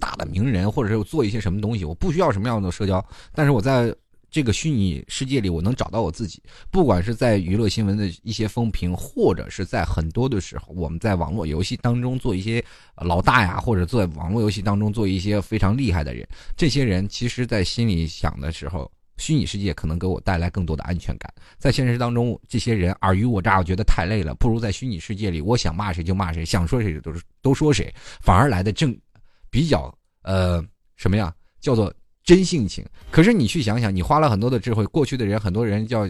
[0.00, 3.04] 大的名人，或者是做一些什么东西，我不需要什么样的社交，
[3.34, 3.94] 但是我在。
[4.30, 6.42] 这个虚拟世界里，我能找到我自己。
[6.70, 12.62] 不管是在娱乐新闻的一些风评，或者是在很多的时候，我们在网络游戏当中做一些
[12.96, 16.28] 老大呀，或者在网络游戏当中做一些非常厉害的人。
[16.58, 21.32] 这些人其实，在心里想的时候，虚拟世界可能给我带来更多的安全感。
[21.58, 24.34] 在现实当中，这些人尔虞我诈，我觉得太累了。
[24.34, 27.12] 不如在虚拟世界里，我想骂谁就骂谁，想说谁就都
[27.42, 28.98] 都说谁，反而来的正
[29.50, 30.64] 比较呃
[30.96, 31.34] 什么呀？
[31.60, 31.92] 叫做。
[32.24, 36.06] 真性情，可是你去想想，你花了很多的智慧，过去的人很多人叫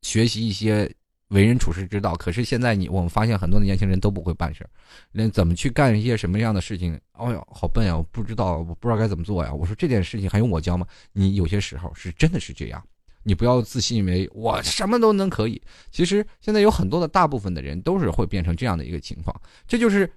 [0.00, 0.90] 学习一些
[1.28, 4.70] 为人处事之道，可是现在你我们发现很多的年轻人都不会办事儿，
[5.12, 6.98] 那怎么去干一些什么样的事情？
[7.12, 7.96] 哎呦，好笨呀！
[7.96, 9.52] 我不知道，我不知道该怎么做呀。
[9.52, 10.86] 我说这件事情还用我教吗？
[11.12, 12.82] 你有些时候是真的是这样，
[13.22, 15.60] 你不要自信为我什么都能可以。
[15.90, 19.34] 其实现在有很多的大部分的人都是会变成这样的一个情况，
[19.66, 20.10] 这就是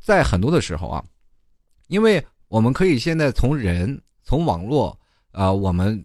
[0.00, 1.04] 在很多的时候啊，
[1.88, 2.24] 因为。
[2.48, 5.00] 我们可以现在从人从网络
[5.30, 6.04] 啊，我们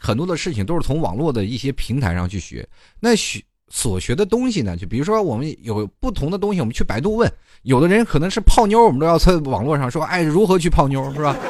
[0.00, 2.68] 很多的事情都是从网络的一些平台上去学。
[2.98, 7.30] 那学所学的东西呢，就比如说我们有不同的东西，我们去百度问。
[7.62, 11.36] 有的人可能是泡妞，我们都要在网络上说，哎，如何去泡妞，是吧？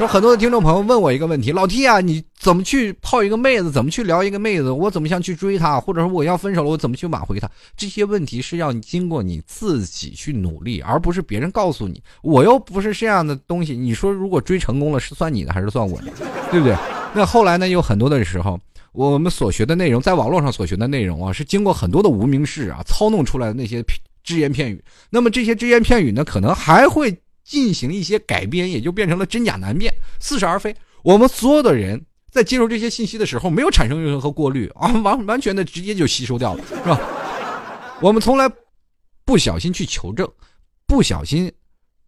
[0.00, 3.70] 有很多的听众朋友问我一个问题：老 T 啊，你怎么去泡一个妹子？
[3.70, 4.70] 怎么去聊一个妹子？
[4.70, 5.78] 我怎么想去追她？
[5.78, 7.48] 或者说我要分手了，我怎么去挽回她？
[7.76, 12.02] 这些问题是要经过你自己去努力，而不是别人告诉你。
[12.22, 13.76] 我又不是这样的东西。
[13.76, 16.06] 你说如果追成功了，是算你的还是算我的？
[16.50, 16.74] 对不对？
[17.12, 17.68] 那后来呢？
[17.68, 18.58] 有很多的时候，
[18.92, 23.84] 我们所学的内容，在网络上所学的内容啊，是经过很多的无名氏啊操弄出来的那些
[24.22, 24.84] 只言片语。
[25.10, 27.16] 那么这些只言片语呢，可能还会。
[27.42, 30.72] 进行一些改编，也就变成了真假难辨、似是而非。
[31.02, 37.00] 我们所有的人在接受这些信息的时候，没有产生任何过滤啊，完完全的直接就吸收掉了，是吧？
[38.00, 38.48] 我们从来
[39.24, 40.30] 不小心去求证，
[40.86, 41.50] 不小心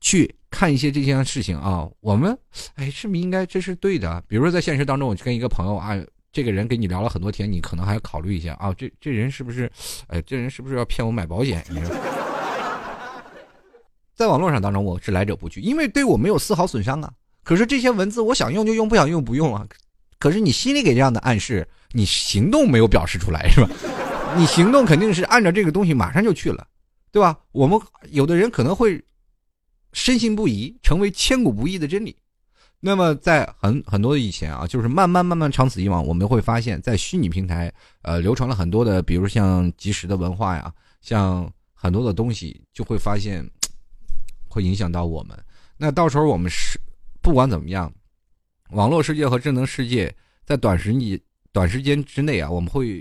[0.01, 1.89] 去看一些这些事情啊。
[1.99, 2.39] 我们
[2.77, 4.23] 哎，是不是应该这是对的？
[4.29, 5.97] 比如说在现实当中，我去跟一个朋友啊，
[6.33, 9.71] 这个人跟你聊了很多天，你可能还要考虑一下啊，这这人是不是？
[10.07, 11.63] 哎，这人是不是要骗我买保险？
[11.69, 11.95] 你说？
[14.15, 17.13] 在网络上当中，我是来者不拒，因为对我没有丝毫损伤啊。
[17.45, 19.67] 可是这些文字，我想用就用，不想用不用啊。
[20.19, 23.69] 可是你心里给这样的暗示，你行动没有表示出来，是吧？
[24.37, 26.67] 你行动肯定是按照这个东西马上就去了，
[27.11, 27.39] 对吧？
[27.53, 27.79] 我们
[28.11, 29.03] 有的人可能会
[29.93, 32.17] 深信不疑，成为千古不易的真理。
[32.85, 37.73] 那么在很很多以前啊，就是慢慢慢慢长此以往，我们会发现，在虚拟平台
[38.03, 43.49] 呃流传了很多的，比如像即时的文化呀，像很多的东西，就会发现。
[44.55, 45.35] 会影响到我们，
[45.79, 46.79] 那到时候我们是
[47.23, 47.91] 不管怎么样，
[48.73, 50.15] 网络世界和智能世界
[50.45, 51.19] 在短时你
[51.53, 52.99] 短时间之内啊，我们会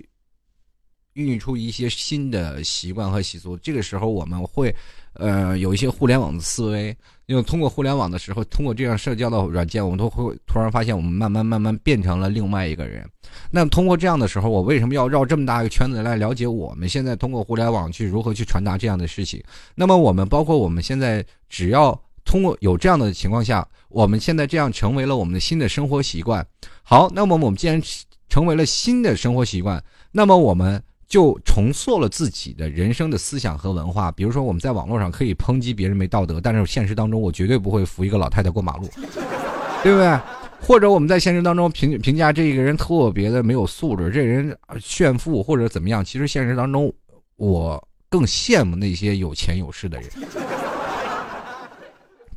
[1.11, 3.57] 孕育出一些新的习惯和习俗。
[3.57, 4.73] 这个时候，我们会，
[5.13, 6.95] 呃，有一些互联网的思维。
[7.27, 13.09] 因为通过互联网的时候，通过这样社交的软件，我们都会突然发现，我们慢慢慢慢变成了另外一个人。
[13.49, 19.41] 那通过这样的时候，我为什么要绕这么大一个圈子来了解我们现在通过互联网去如何去传达这样的事情？
[19.75, 26.45] 那么我们包括我们现在，只要通过有这样的情况下，我们现在这样成为了我们的新的生活习惯。
[26.83, 27.81] 好，那么我们既然
[28.27, 29.81] 成为了新的生活习惯，
[30.11, 34.09] 那么我们就重塑了自己的人生的思想和文化。
[34.13, 38.87] 比如说，我们在网络上可以抨击别人没道德，但是现实当中，我绝对不会扶一个老太太过马路，
[39.83, 40.17] 对不对？
[40.61, 46.03] 或者我们在现实当中评评价这个人特别的没有素质，这人炫富或者怎么样？
[46.05, 46.89] 其实现实当中，
[47.35, 50.09] 我更羡慕那些有钱有势的人。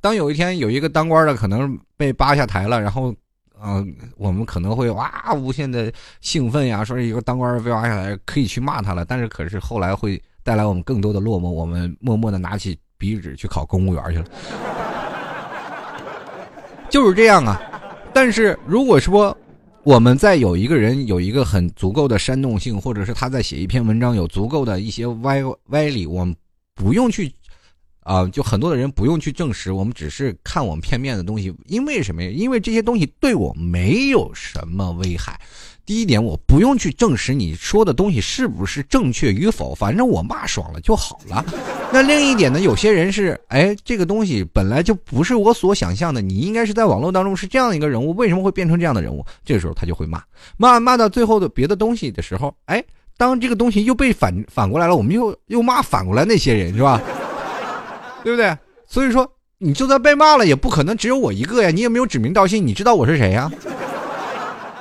[0.00, 3.14] 当有一天有一个当官的可能被扒下台了，然后。
[3.66, 5.90] 嗯，我们可能会哇无限的
[6.20, 14.24] 兴奋呀，说一个当官的被挖下来可以去骂他了，但是可是后来会带来我们更多的落寞，我们默默的拿起笔纸去考公务员去了，
[16.90, 17.58] 就是这样啊。
[18.12, 19.36] 但是如果说
[19.82, 26.36] 我们在有一个人有一个很足够的煽动性，或者是他在写一篇文章有足够的一些歪歪理，我们
[26.74, 27.32] 不用去。
[28.04, 32.30] 啊，就很多的人不用去证实，我们只是看我们片面的东西，因为什么呀？
[32.30, 35.40] 因为这些东西对我没有什么危害。
[35.86, 41.44] 第一点，我不用去证实你说的东西是不是正确与否，反正我骂爽了就好了。
[41.92, 42.58] 那另一点呢？
[42.60, 49.22] 有些人是，哎，这个东西本来就不是我所想象的，你应该是在网络当中是这样一个人物，为什么会变成这样的人物？
[49.44, 50.22] 这时候他就会骂，
[50.56, 52.82] 骂骂到最后的别的东西的时候，哎，
[53.18, 57.00] 当这个东西又被反反过来了，我们又又骂反过来那些人，是吧？
[58.24, 58.56] 对不对？
[58.86, 61.70] 所以说，你就算被骂了，也不可能只有我一个呀。
[61.70, 63.52] 你也没有指名道姓，你知道我是谁呀？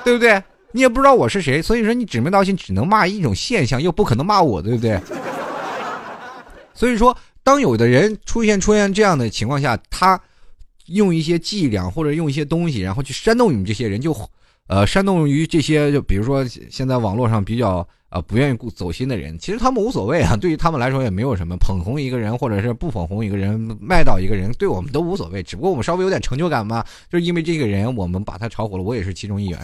[0.04, 0.42] 对不对？
[0.72, 5.00] 你也不知道我是谁，所以说你指名道姓只能骂一种现象，又不可能骂我，对不对？
[6.74, 10.20] 所以说，当有的人出现出现这样的情况下，他
[10.88, 14.16] 用一些伎俩或者用一些东西，然后去煽动你们这些人，就
[14.68, 17.86] 呃煽动于这些，就比如说现在网络上比较。
[18.14, 20.36] 啊，不愿意走心的人，其实他们无所谓啊。
[20.36, 25.42] 对于他们来说，也没有什么捧红一个人，或者是不捧红一个人，卖倒一个人，对我们都无所谓。
[25.42, 29.60] 只不过我们稍微有点成就感嘛，就是因为这个人，我们把他炒火了，我也是其中一员，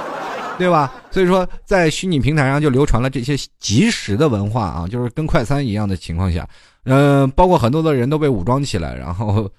[0.58, 0.92] 对吧？
[1.10, 6.46] 所以说，在虚拟平台上就流传了这些即时的文化啊，就是跟快餐一样的情况下，
[6.84, 9.50] 嗯，包括很多的人都被武装起来，然后。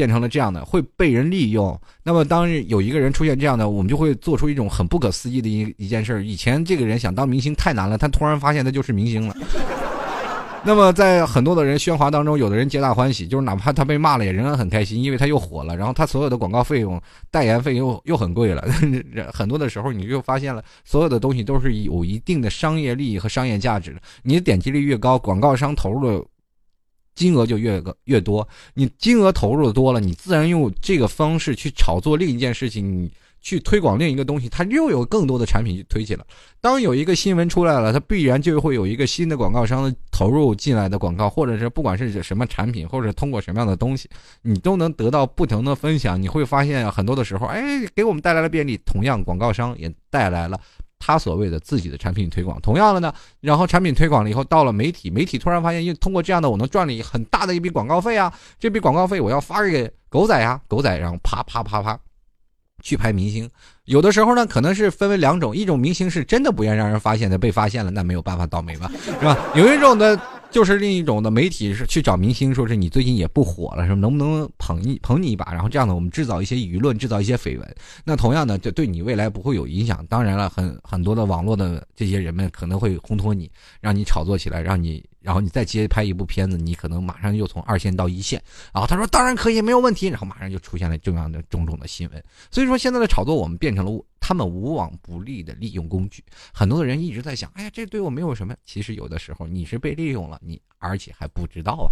[0.00, 1.78] 变成了这样的，会被人利用。
[2.02, 6.24] 那么，当有一个人出现这样的，我们就会做出一种很不可思议的一一件事。
[6.24, 9.36] 以前这个人想当明星太难了，他突然发现他就是明星了。
[10.64, 15.76] 那么，在很多的人喧哗当中，有的人皆大欢喜，就是哪怕他被骂了，也仍然很开心，因为他又火了。
[15.76, 16.98] 然后他所有的广告费用、
[17.30, 18.66] 代言费又又很贵了。
[19.34, 24.00] 很多的时候，你就发现了，所有的东西都是有一定的商业利益和商业价值的。
[24.22, 26.26] 你的点击率越高，广告商投入的。
[27.20, 33.12] 金额就越个越多，你金额投入的多了，你自然用这个方式去炒作另一件事情，你
[33.42, 36.24] 去推广另一个东西，它又有更多的产品去推起了。
[36.62, 44.08] 当有一个新闻出来了，它必然就会有一个新的广告商投入进来的广告，或者是不管是什么产品，或者通过什么样的东西，
[44.40, 46.20] 你都能得到不同的分享。
[46.20, 47.62] 你会发现很多的时候，哎，
[47.94, 50.58] 给我们带来了便利，同样广告商也带来了。
[51.00, 61.98] 他所谓的自己的产品推广，同样的呢，然后产品推广了以后，到了媒体，媒体突然发现，因为通过这样的，我能赚了一很大的一笔广告费啊，这笔广告费我要发给狗仔啊，狗仔，然后啪啪啪啪，
[62.82, 63.50] 去拍明星。
[63.86, 69.36] 有的时候呢，可能是分为两种，一种明星是真的不愿让人发现的，被发现了，那没有办法倒霉吧，是吧？
[69.54, 70.20] 有一种的。
[70.50, 77.76] 就是另一种的媒体是去找明星，说是你最近也不火了，什么能不能捧你捧你一把，然后这样的我们制造一些舆论，制造一些绯闻。
[78.04, 80.04] 那同样的，就对你未来不会有影响。
[80.06, 83.48] 当然了，很很多的网络的这些人们可能会烘托你，
[83.80, 88.42] 让你炒作起来，让你然后你再接拍一部片子，你可能马上又从二线到一线。
[88.72, 90.08] 然后他说当然可以，没有问题。
[90.08, 92.24] 然后马上就出现了这样的种种的新闻。
[92.50, 94.04] 所以说现在的炒作，我们变成了。
[94.22, 98.54] 他们无往不利的利用工具，很多的人一直在想，哎呀，这对我没有什么。
[98.64, 101.88] 其实有的时候你是被利用了，你而且还不知道啊。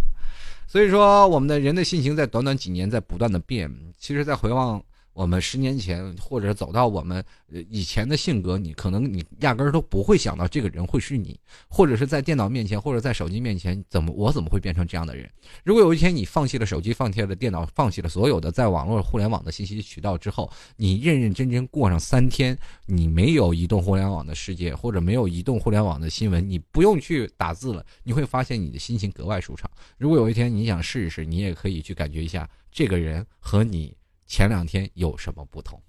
[0.65, 3.69] 所以说，我们的人的性情在短短几年在不断的变。
[3.97, 4.81] 其实，在回望。
[5.19, 7.21] 我们十年前，或者走到我们
[7.69, 15.29] 以前的性格，你可能你压根儿都不会想到这个人会是你，或者是在电脑面前，或者在手机面前，怎么我怎么会变成这样的人？
[15.65, 29.69] 如果有一天你放弃了手机，放弃了电脑，放弃了所有的在网络互联网的信息渠道之后，你认认真真过上三天，你没有移动互联网的世界，或者没有移动互联网的新闻，你不用去打字了，你会发现你的心情格外舒畅。
[29.97, 33.98] 如果有一天你想试一试，你也可以去感觉一下这个人和你。
[34.29, 35.81] 前两天有什么不同？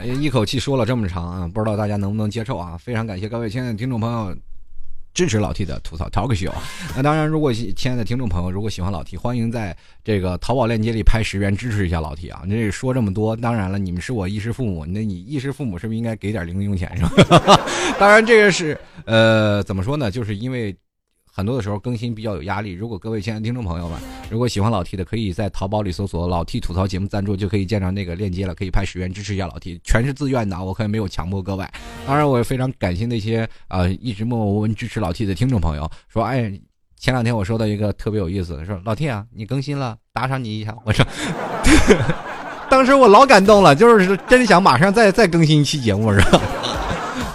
[0.00, 2.76] 哎呀，一口气说了这么长啊，不知道大家能不能接受啊？
[2.76, 4.36] 非常感谢各位亲爱的听众朋友。
[5.14, 6.52] 支持老 T 的吐槽 talk show，
[6.94, 12.42] 那当然，如果亲爱的听众朋友如果喜欢老 T，欢迎在这个淘宝链接里拍十元支持一下老 T 啊！
[12.46, 17.58] 这说这么多，当然了，你们是我衣食父母，那你衣食父母是不是应该给点零用钱是吧？
[17.98, 20.10] 当然，这个是呃，怎么说呢？
[20.10, 20.76] 就是因为。
[21.36, 22.72] 很多的时候更新比较有压力。
[22.72, 23.98] 如果各位亲爱的听众朋友们，
[24.30, 31.66] 如果喜欢老 T 的，可以在淘宝里搜索“老 T 吐槽节目赞助”，就可以见到那个链接了，可以拍十元支持一下老 T，全是自愿的，我可以没有强迫各位。
[32.06, 35.86] 当然，我也非常感谢那些呃一直默默无闻支持老 T 的听众朋友。
[36.08, 36.50] 说，哎，
[36.98, 40.74] 前两天我收到一个特别有意思的，说老 T 啊，你更新了，打赏你一下。
[40.86, 41.06] 我说，
[42.70, 46.40] 当时我老感动了，就是真想马上再再更新一期节目，是吧？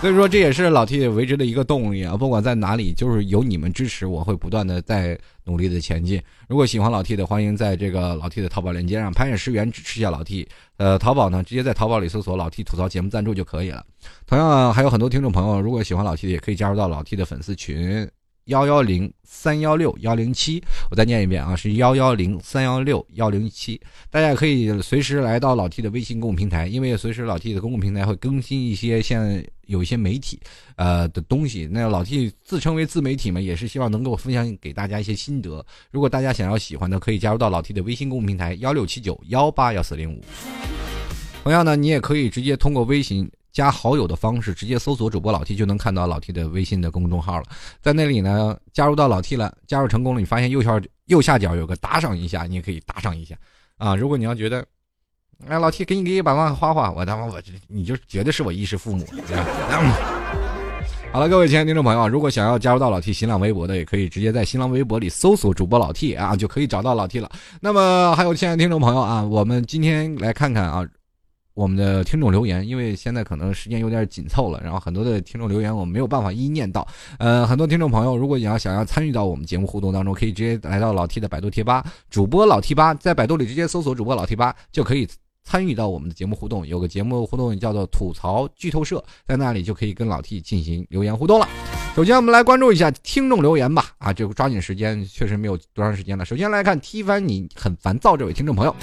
[0.01, 2.17] 所以说，这也是老 T 为之的一个动力啊！
[2.17, 6.19] 不管在哪里，就是有你们支持，我会不断的在努力的前进。
[6.47, 10.49] 如果喜欢老 T 的，欢迎在这个老 T 的淘宝链接上拍下十元支持一下老 T。
[10.77, 13.85] 呃，淘宝呢，直接在淘宝里搜索“老 T 吐槽节目赞助”就可以了。
[14.25, 18.09] 同样，还有很多听众朋友，如果喜欢老 T 的，也可以加入到老 T 的粉丝群。
[18.51, 23.79] 幺幺零三幺六幺零七，我再念一遍啊，是幺幺零三幺六幺零七。
[24.09, 30.37] 大家可以随时来到老 T 的微信公共平台，因为随时老 T 的公共平台会更新一些像有一些媒体
[30.75, 31.65] 呃的东西。
[31.71, 35.65] 那老 T 自称为自媒体嘛，也是希望能够分享给大家一些心得。
[35.89, 40.21] 如果大家想要喜欢的，可以加入到老 T 的微信公共平台幺六七九幺八幺四零五。
[41.43, 43.31] 同样呢，你也可以直接通过微信。
[43.51, 47.45] 加好友的方式，直接搜索主播老 T 就能看到老 T 的微信的公众号了。
[47.81, 53.35] 在那里呢，加入到老 T 了，加入成功了，你发现右下右下角有个打赏一下，你也可以打赏一下
[53.77, 53.95] 啊。
[53.95, 54.65] 如果你要觉得，
[55.47, 59.05] 哎，老 T 给你给一百万花花，我他妈我你就绝对是我衣食父母。
[61.11, 67.29] 好了，各位亲爱的听众朋友，如果想要加入到老 T 新浪微博的，也可以直接在新浪微博里搜索主播老 T 啊，就可以找到老 T 了。
[67.59, 70.87] 那么还有亲爱的听众朋友啊，我们今天来看看啊。
[71.53, 76.87] 我们的听众留言，因为现在可能时间有点紧凑了，然后很多的听众留言我们没有办法一一念到。
[77.19, 85.07] 呃，很多听众朋友，如果你要想要参与到我们节目互动当中，可以直接来到老 T 的百度贴吧，主播老 T 吧，在百度里直接搜索主播老 T 吧，就可以
[85.43, 86.65] 参与到我们的节目互动。
[86.65, 91.47] 有个节目互动叫做吐槽剧透社，在那里就可以跟老 T 进行留言互动了。
[91.95, 93.87] 首先，我们来关注一下听众留言吧。
[93.97, 96.23] 啊，这抓紧时间，确实没有多长时间了。
[96.23, 98.73] 首先来看 T 凡，你很烦躁这位听众朋友。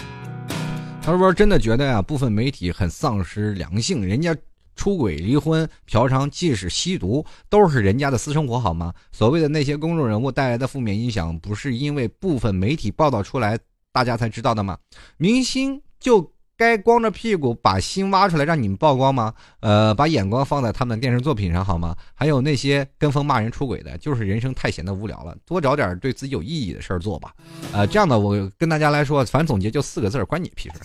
[1.08, 4.04] 他说：“真的觉得呀，部分媒体很丧失良性。
[4.04, 4.36] 人家
[4.76, 8.92] 出轨、离婚、嫖娼，即使吸毒，都是人家的私生活，好吗？
[9.10, 13.58] 所谓的那些公众人物带来的负面影响，不是因为部分媒体报道出来，
[13.90, 14.76] 大家才知道的吗？
[15.16, 19.32] 明星就……”该光着屁股把心挖出来让你们曝光吗？
[19.60, 21.96] 呃，把眼光放在他们电视作品上好吗？
[22.14, 27.32] 还有那些跟风骂人出轨的，就是人生太闲的无聊了，多找点对自己有意义的事儿做吧。
[27.72, 30.80] 呃，这样的我跟大家来说，反正总结就四个字儿，关你屁事，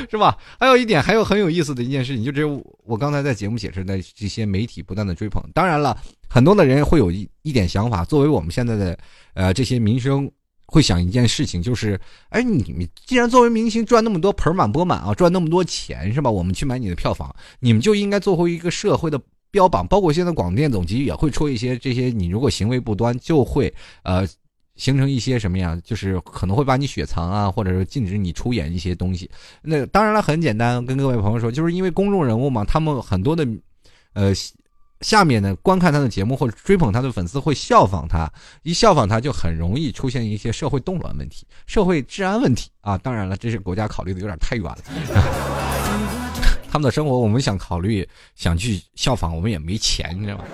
[0.10, 0.38] 是吧？
[0.58, 5.42] 还有一点，还有很有意思的一件事情，就只有我刚才在节目解释的这些媒体不断的追捧。
[5.52, 5.94] 当然了，
[6.30, 8.98] 很多的人会有一一点想法，作为我们现在的
[9.34, 10.30] 呃这些民生。
[10.70, 11.98] 会想一件事情，就是，
[12.28, 16.30] 哎，你你既然作为明星赚那么多盆满钵满啊，赚那么多钱是吧？
[16.30, 19.18] 我们去买你的票房，你们就应该做回一个社会的
[19.50, 19.86] 标榜。
[19.86, 24.28] 包括现在广电总局也会出一些这些，你如果行为不端，就会呃
[24.76, 29.30] 形成一些什么呀，就是可能会把你雪藏啊，或者说禁止你出演一些东西。
[29.62, 33.48] 那当然了，很简单，跟各位朋友说，就是因为公众人物嘛，他们很多的
[34.12, 34.34] 呃。
[35.02, 38.28] 下面呢，观看他的节目或者追捧他的粉丝会效仿他，
[38.62, 42.98] 一效仿他就很容易出现一些社会动乱问题、社会治安问题啊！
[42.98, 44.78] 当然了，这是国家考虑的有点太远了。
[46.68, 50.44] 他们的生活我们想考虑、想去效仿，我们也没钱，你知道吗？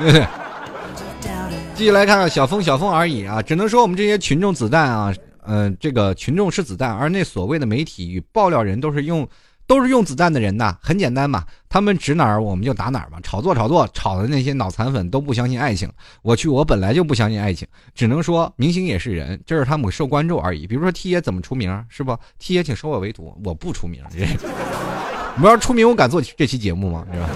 [1.74, 3.42] 继续来看看小风，小风而已啊！
[3.42, 5.14] 只能说我们这些群众子弹啊，
[5.46, 9.28] 嗯，这个群众是子弹，而那所谓的媒体与爆料人都是用。
[9.70, 15.88] 都是用子弹的人呐，很简单嘛，他们指哪儿我们就打哪儿嘛，炒作炒作，炒的那些脑残粉都不相信爱情。
[16.22, 20.66] 我去，我本来就不相信爱情，只能说明星也是人，这是他们受关注而已。
[20.66, 24.02] 比如说 T 爷怎么出名，是不？T 爷请收我为徒，我不出名，
[25.40, 27.06] 我 要出名，我敢做这期节目吗？
[27.12, 27.28] 是吧？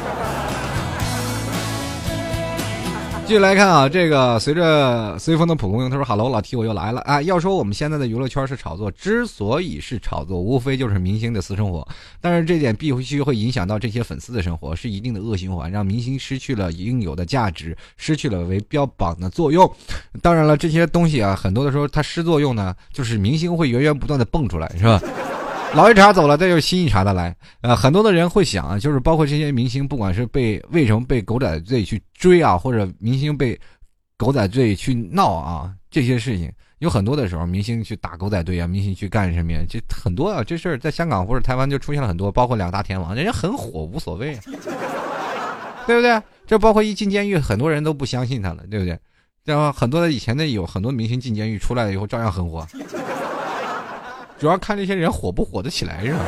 [3.26, 7.22] 继续来看啊，这个随着随风的蒲公英，他说：“Hello，老 T，我又来了啊！
[7.22, 11.88] 要说我们现在的娱乐圈是炒作，之所以是炒作，无非就是明星的私生活。
[12.20, 19.68] 但是这点必须会影响到这些粉丝的生活，是一定的恶循环，让明星失去了应有的价值，失去了为标榜的作用。
[20.20, 25.00] 当然了，这些东西啊，很多的时候它失作用呢，就是明星会源源不断的蹦出来，是吧？”
[25.72, 27.34] 老一茬走了，再有新一茬的来。
[27.62, 33.58] 呃，很多的人会想啊，就是包括这些明星，不管是被为什么被狗仔队去追啊，或者明星被
[34.16, 39.60] 狗仔队去闹啊，这些事情，有很多的时候，明星去打狗仔队啊，明星去干什么呀？
[39.68, 44.38] 这很多啊，这事儿在香港或者台湾就出现了很多，包括两大天王，人家很火，无所谓，
[45.86, 46.22] 对不对？
[46.46, 48.96] 这包括一进监狱，很多人都不相信他了，对不对？
[49.44, 52.66] 然后很多的以前的有很多明星进监狱出来了以后照样很火，
[54.44, 56.18] 主要看这些人火不火得起来，是吧？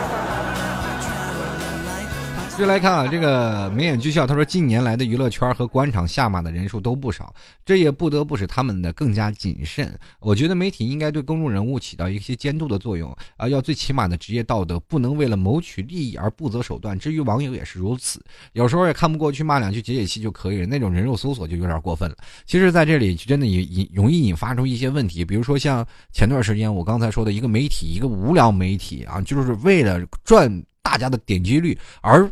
[2.57, 7.35] 接来看啊，这个眉眼俱笑，他说近年来的娱乐圈和官场下马的人数都不少，
[7.67, 9.95] 这也不得不使他们的更加谨慎。
[10.21, 16.99] 我觉得媒体应该对公众人物起到一些监督的作用啊，要最起码的职业道德，不能为了谋取利益而不择手段。
[16.99, 22.17] 至于网友也是如此，有时候也看不过去，骂两句解解气就可以了，那种人肉搜索就有点过分了。
[22.47, 30.51] 其实，在这里真的引引容易引发出一些问题，比如说像前段时间我刚才说的一个媒体，一个无良媒体啊，就是为了赚
[30.83, 32.27] 大家的点击率而。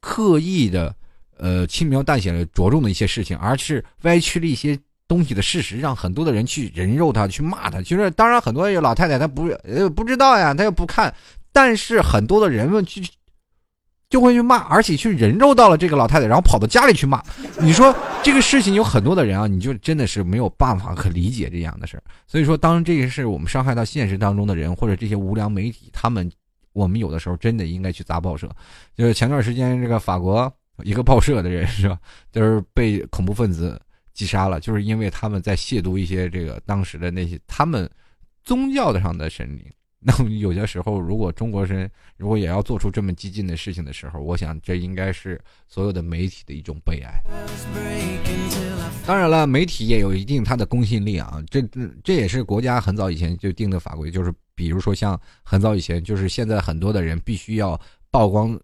[0.00, 0.94] 刻意的，
[1.38, 7.80] 呃，轻描淡写的着重的一些事情，而是歪曲了一些东西的事实，让很多的人去人肉他，去骂他。
[7.82, 11.14] 就是，当然，很多老太太她不呃不知道呀，她又不看，
[11.52, 13.02] 但是很多的人们去
[14.08, 17.22] 就会去骂，而且去人肉到了这个老太太，然后跑到家里去骂。
[17.60, 22.02] 你说这个事情有很多的人啊，你就真的是没有办法可理解这样的事儿。
[22.26, 26.30] 所以说，当这些事我们伤害到现实当中的人，或者这些无良媒体，他们。
[26.72, 28.48] 我们有的时候真的应该去砸报社，
[28.94, 30.52] 就是前段时间这个法国
[30.84, 31.98] 一个报社的人是吧，
[32.32, 33.80] 就是被恐怖分子
[34.12, 37.90] 击杀了，就是因为他们在亵渎一些这个当时的那些他们
[38.42, 39.64] 宗教的上的神灵。
[40.02, 45.38] 那么有些时候，如果中国人如果也要做出这么激进的事情的时候，我想这应该是
[45.68, 47.22] 所有的媒体的一种悲哀。
[49.06, 51.60] 当然了，媒体也有一定它的公信力啊，这
[52.02, 57.78] 这也是国家很早以前就定的法规，就是比如说像很早以前，就是现在很多的人必须要
[58.10, 58.58] 曝光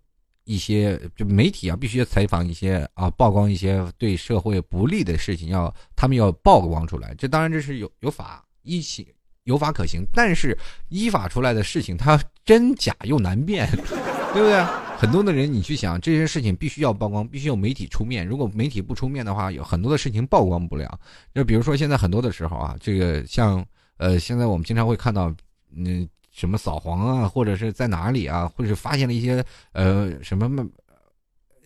[0.44, 7.14] 一些，就媒体啊必须要采访一些啊，曝光一些对社会不利的事情，要他们要曝光出来。
[7.18, 9.12] 这当然这是有有法一起。
[9.46, 10.56] 有法可行，但是
[10.90, 13.68] 依法出来的事情，它真假又难辨，
[14.32, 14.64] 对不对？
[14.98, 18.26] 很多的人，你去想这些事情，必须要曝光，必须有媒体出面。
[18.26, 20.98] 如果媒体不出面的话，有很多的事情曝光不了。
[21.34, 23.64] 就比如说现在很多的时候啊，这个像
[23.98, 25.30] 呃，现在我们经常会看到，
[25.76, 30.50] 嗯，什么扫黄啊，或者是在哪里啊，或者是发现了一些呃什么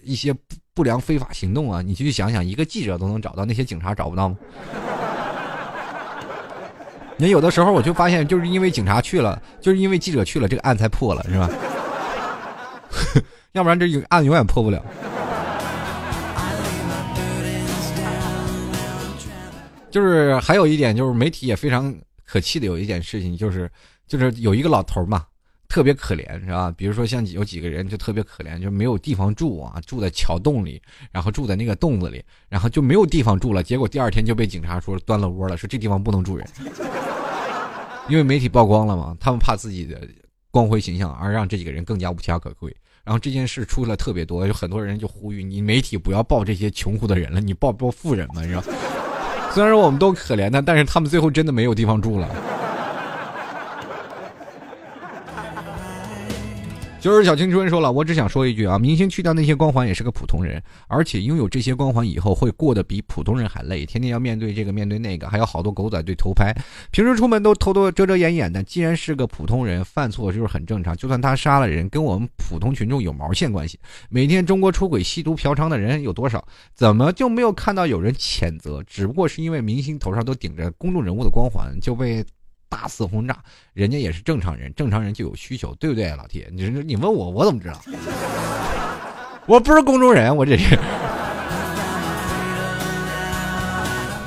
[0.02, 4.36] 一些不不良非法行动啊，你去想想，一个记者都能找到，那些警察找不到吗？
[7.20, 11.50] 你有的时候我就发现，就是因为警察去了，就是因为记者去了，这个案才破了，是吧？
[13.52, 14.82] 要不然这案永远破不了。
[19.90, 21.94] 就是还有一点，就是媒体也非常
[22.24, 23.70] 可气的有一件事情，就是
[24.06, 25.26] 就是有一个老头嘛，
[25.68, 26.72] 特别可怜，是吧？
[26.74, 30.80] 比如说像有几个人就特别可怜，就没有地方住啊，住在桥洞里，
[31.12, 36.48] 然后住在那个洞子里，然后就没有地方住了，结果第二天就被警察说端了窝了，说这地方不能住人。
[38.10, 40.00] 因为媒体曝光了嘛，他们怕自己的
[40.50, 42.74] 光辉形象而让这几个人更加无家可归。
[43.02, 48.62] 然后这件事出了特别多，有很多人就呼吁你媒体不要报这些穷苦的人了，你报报富人嘛，是吧？
[49.54, 52.28] 虽然说我们都可怜他，但是他们最后真的没有地方住了。
[57.00, 66.54] 就是小青春说了，我只想说一句啊，明星去掉那些光环也是个普通人，而且拥有这些光环以后会过得比普通人还累，天天要面对这个面对那个，还有好多狗仔队偷拍，
[66.90, 68.62] 平时出门都偷偷遮遮掩掩的。
[68.62, 73.80] 既然是个普通人，犯错就是很正常，就算他杀了人，跟我们普通群众有毛线关系？
[74.10, 76.46] 每天中国出轨、吸毒、嫖娼的人有多少？
[76.74, 78.82] 怎么就没有看到有人谴责？
[78.86, 82.22] 只不过是因为明星头上都顶着公众人物的光环，就被。
[82.70, 83.36] 大肆轰炸，
[83.74, 86.48] 人家也是正常人，正常人就有需求，对不对，老铁？
[86.52, 87.78] 你你问我，我怎么知道？
[89.46, 90.78] 我不是公众人，我这是。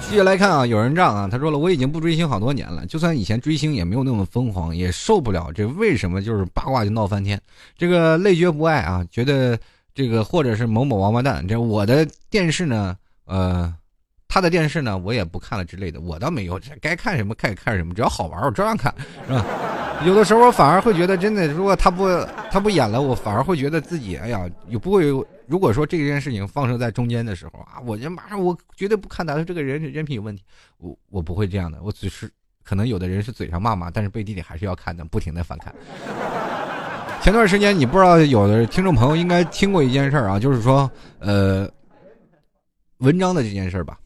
[0.02, 7.41] 继续来看啊，有人这样啊，他说了，我已经不追星好多年了，就算以前追星也没有那么疯狂，也受不了这为什么就是八卦就闹翻天，
[7.78, 9.58] 这个累觉不爱啊，觉得
[9.96, 13.74] 这个或者是某某王八蛋，这我的电视呢，呃。
[14.34, 18.91] 他的电视呢，我也不看了之类的，我倒没有，该看什么看看什么，只要好玩我照样看，
[19.27, 19.45] 是吧？
[20.07, 22.07] 有的时候我反而会觉得，真的，如果他不
[22.49, 25.05] 他不演了，我反而会觉得自己，哎呀，也不会。
[25.45, 30.41] 如果说这件事情放生在中间的时候啊，我就马上我绝对不看他，这个人人品有问题，
[30.79, 32.27] 我我不会这样的，我只是
[32.63, 35.71] 可能有的人是嘴上骂骂，但是背地里还是要看的，不停的翻看。
[37.21, 41.69] 前段时间你不知道有的听众朋友应该听过一件事啊，就是说呃
[42.97, 43.99] 文章的这件事吧。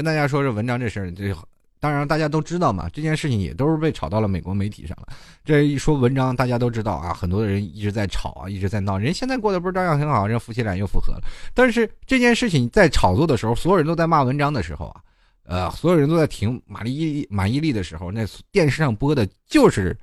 [0.00, 1.36] 跟大家说说文章这事儿，这
[1.78, 2.88] 当然大家都知道嘛。
[2.90, 5.08] 这件事情也都是被炒到了美国媒体上了。
[5.44, 8.96] 这一说文章，大家都知道啊，很多人一直在吵啊，一直在闹。
[8.96, 11.20] 人现在过得不是照样很好，人夫妻俩又复合了。
[11.52, 15.02] 但是这件事情在炒作的时候，所有人都在骂文章的时候啊，
[15.44, 19.94] 呃，所有人都在听马丽马伊琍的时候，那电视上播的就是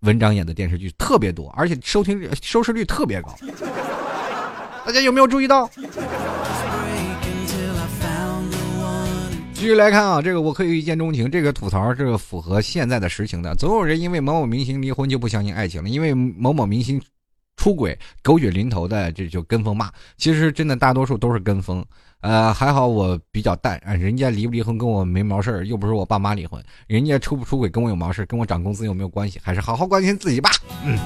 [0.00, 3.32] 文章演的电视剧特别多，而且收听收视率特别高。
[4.84, 5.70] 大家有没有注意到？
[9.66, 13.54] 续来看啊，这个我可以一见钟情，这个吐槽是符合现在的实情的。
[13.56, 17.00] 总有人因为某某明星离婚就不相信爱情了，因为某某明星
[17.56, 19.90] 出轨狗血淋头的这就跟风骂。
[20.16, 21.84] 其实真的大多数都是跟风。
[22.20, 29.38] 呃，还好我比较淡，人家离不离婚跟我没毛事儿，又不是我爸妈离婚，人家出不出轨跟我有毛事跟我涨工资有没有关系？
[29.42, 30.50] 还是好好关心自己吧。
[30.84, 30.98] 嗯。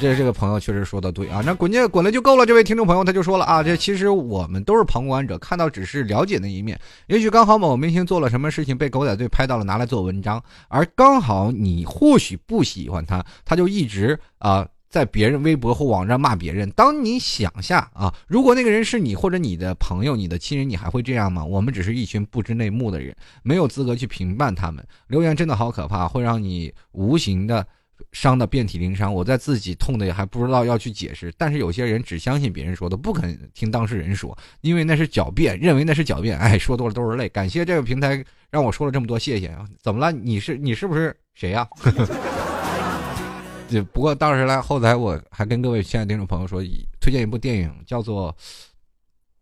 [0.00, 2.44] 这这个朋友确实说的对啊，那滚就滚了就够了。
[2.44, 6.78] 这位听众朋友他就说了啊，这其实我们都是旁观者，看到只是了解那一面。
[7.06, 16.70] 也许刚好某明星做了什么事情被狗仔队拍到了，拿来做文章，而刚好你或许不喜欢他，他就一直啊在别人微博或网站骂别人。
[16.72, 21.44] 当你想下啊，如果那个人是你或者你的朋友、你的亲人，你还会这样吗？
[21.44, 24.84] 我们只是一群不知内幕的人，没有资格去评判他们。
[25.06, 27.66] 留言真的好可怕，会让你无形的。
[28.12, 31.32] 伤的遍体鳞伤，我在自己痛的也还不知道要去解释。
[31.36, 36.38] 但是有些人只相信别人说的，不肯听当事人说，因为那是狡辩，认为那是狡辩。
[36.38, 37.28] 哎，说多了都是泪。
[37.28, 39.66] 感谢这个平台让我说了这么多，谢谢啊！
[39.82, 40.12] 怎么了？
[40.12, 41.66] 你是你是不是谁呀？
[43.68, 46.62] 就不过当时来后台我还跟各位亲爱的听众朋友说，
[47.00, 48.36] 推荐一部电影，叫做，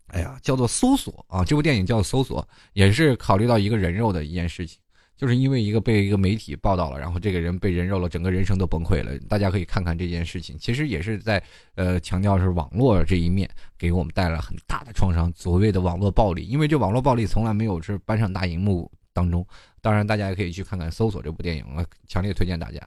[0.06, 1.44] 哎呀，叫做《搜索》啊。
[1.44, 2.40] 这部电影叫《搜索》，
[2.72, 4.78] 也是考虑到一个人肉的一件事情。
[5.22, 9.16] 就是因为一个被一个媒体报道了，然后这个人被人肉了，整个人生都崩溃了。
[9.28, 11.40] 大家可以看看这件事情，其实也是在
[11.76, 13.48] 呃强调是网络这一面
[13.78, 15.32] 给我们带来很大的创伤。
[15.36, 19.46] 所谓的网络暴力，因为这网络暴力从来没有是搬上大荧幕当中。
[19.80, 22.80] 当然，大家也可以去看看搜索这部电影，了强烈推荐大家。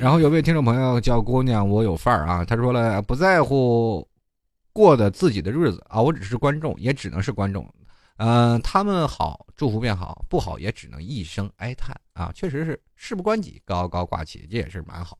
[0.00, 4.08] 然后有位听众朋友叫姑娘，我有范儿啊，他说了不在乎
[4.72, 7.70] 过的自己的日子啊，我只是观众，也只能是观众。
[8.16, 12.30] 嗯，他们好，祝福便好；不好，也只能一声哀叹啊！
[12.32, 15.18] 确实是事不关己，高高挂起，这也是蛮好。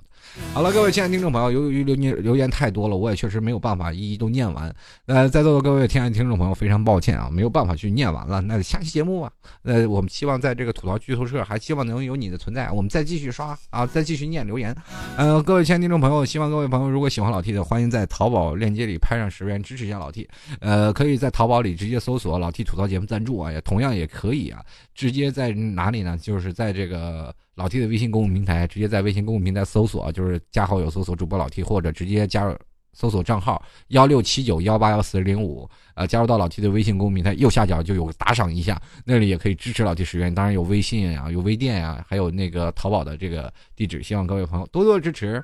[0.52, 4.74] 好了，各位亲爱的听众朋友，由于留言留言太多了，我也确实没有办法一一都念完。
[5.06, 8.40] 呃，在座的各位亲爱的听众朋友，非常抱歉啊，没有办法去念完了。
[8.40, 9.30] 那下期节目啊，
[9.62, 14.74] 呃，我们希望在这个吐槽剧透社，还希望能有你的存在，我们再继续刷啊，再继续念留言。
[15.16, 20.28] 呃，各位亲爱的听众朋友，希望各位朋友如果喜欢老 T 的，欢迎在淘宝链接里拍上十元支持一下老 T。
[20.60, 24.60] 呃，可以在淘宝里直接搜索“老 T 吐槽节目赞助”啊，也同样也可以啊，
[24.94, 26.18] 直接在哪里呢？
[26.20, 27.34] 就是在这个。
[27.54, 32.56] 老 T 的微信公众平台，直接在微信公众平台搜索，就是加好友搜索主播老 T，或者直接加入
[32.92, 45.42] 搜索账号幺六七九幺八幺四零五，呃，加入到老 T 的微信公众平台，右下角就有打赏一下，那里也可以支持老 T 十元，当然有微信啊，有微店啊，还有那个淘宝的这个地址，希望各位朋友多多支持。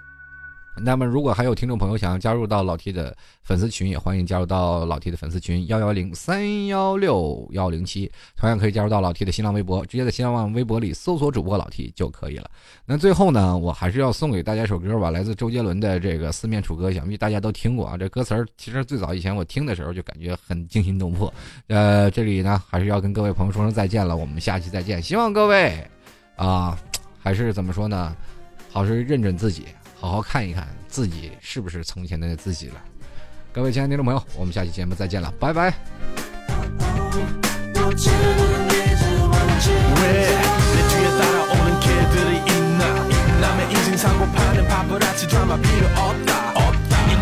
[0.83, 12.51] 那么，如果还有听众朋友想要加入到老 T 的粉丝群，也欢迎加入到老 T 的粉丝群幺幺零三幺六幺零七，同样可以加入到老 T 的新浪微博，直接在新浪微博里搜索主播老 T 就可以了。
[12.87, 17.97] 那最后呢，我还是要送给大家一首歌吧，来自周杰伦的这个《四面楚歌》，想必大家都听过啊。
[17.97, 21.33] 这歌词儿其实最早以前我听的时候就感觉很惊心动魄。
[21.67, 25.03] 呃，这里呢还是要跟各位朋友说声再见了，我们下期再见。
[25.03, 25.87] 希望各位
[26.37, 26.79] 啊，
[27.19, 28.17] 还是怎么说呢，
[28.71, 29.67] 好是认准自己。
[30.01, 32.83] 好好看一看自己是不是从前的自己了，
[33.53, 35.75] 各位亲爱的听众朋友，我们下期节目再见了，拜拜。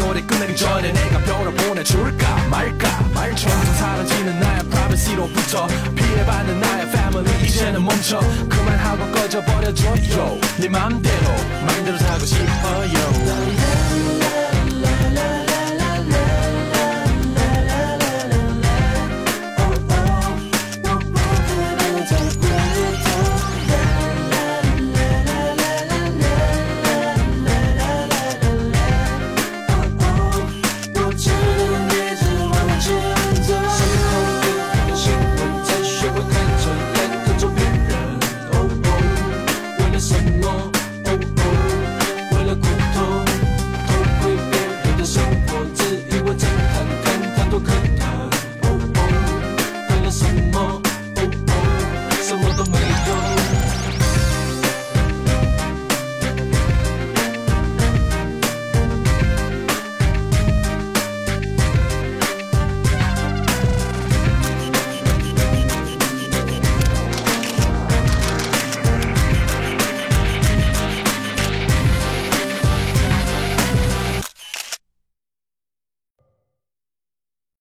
[0.08, 3.02] 세월이 끝내기 전에 내가 별을 보내줄까 말까?
[3.12, 10.40] 말처럼 사라지는 나의 프라이버시로부터 피해받는 나의 패밀리 이제는 멈춰 그만하고 꺼져버려줘요.
[10.60, 11.30] 네 맘대로
[11.66, 14.27] 맘대로 살고 싶어요.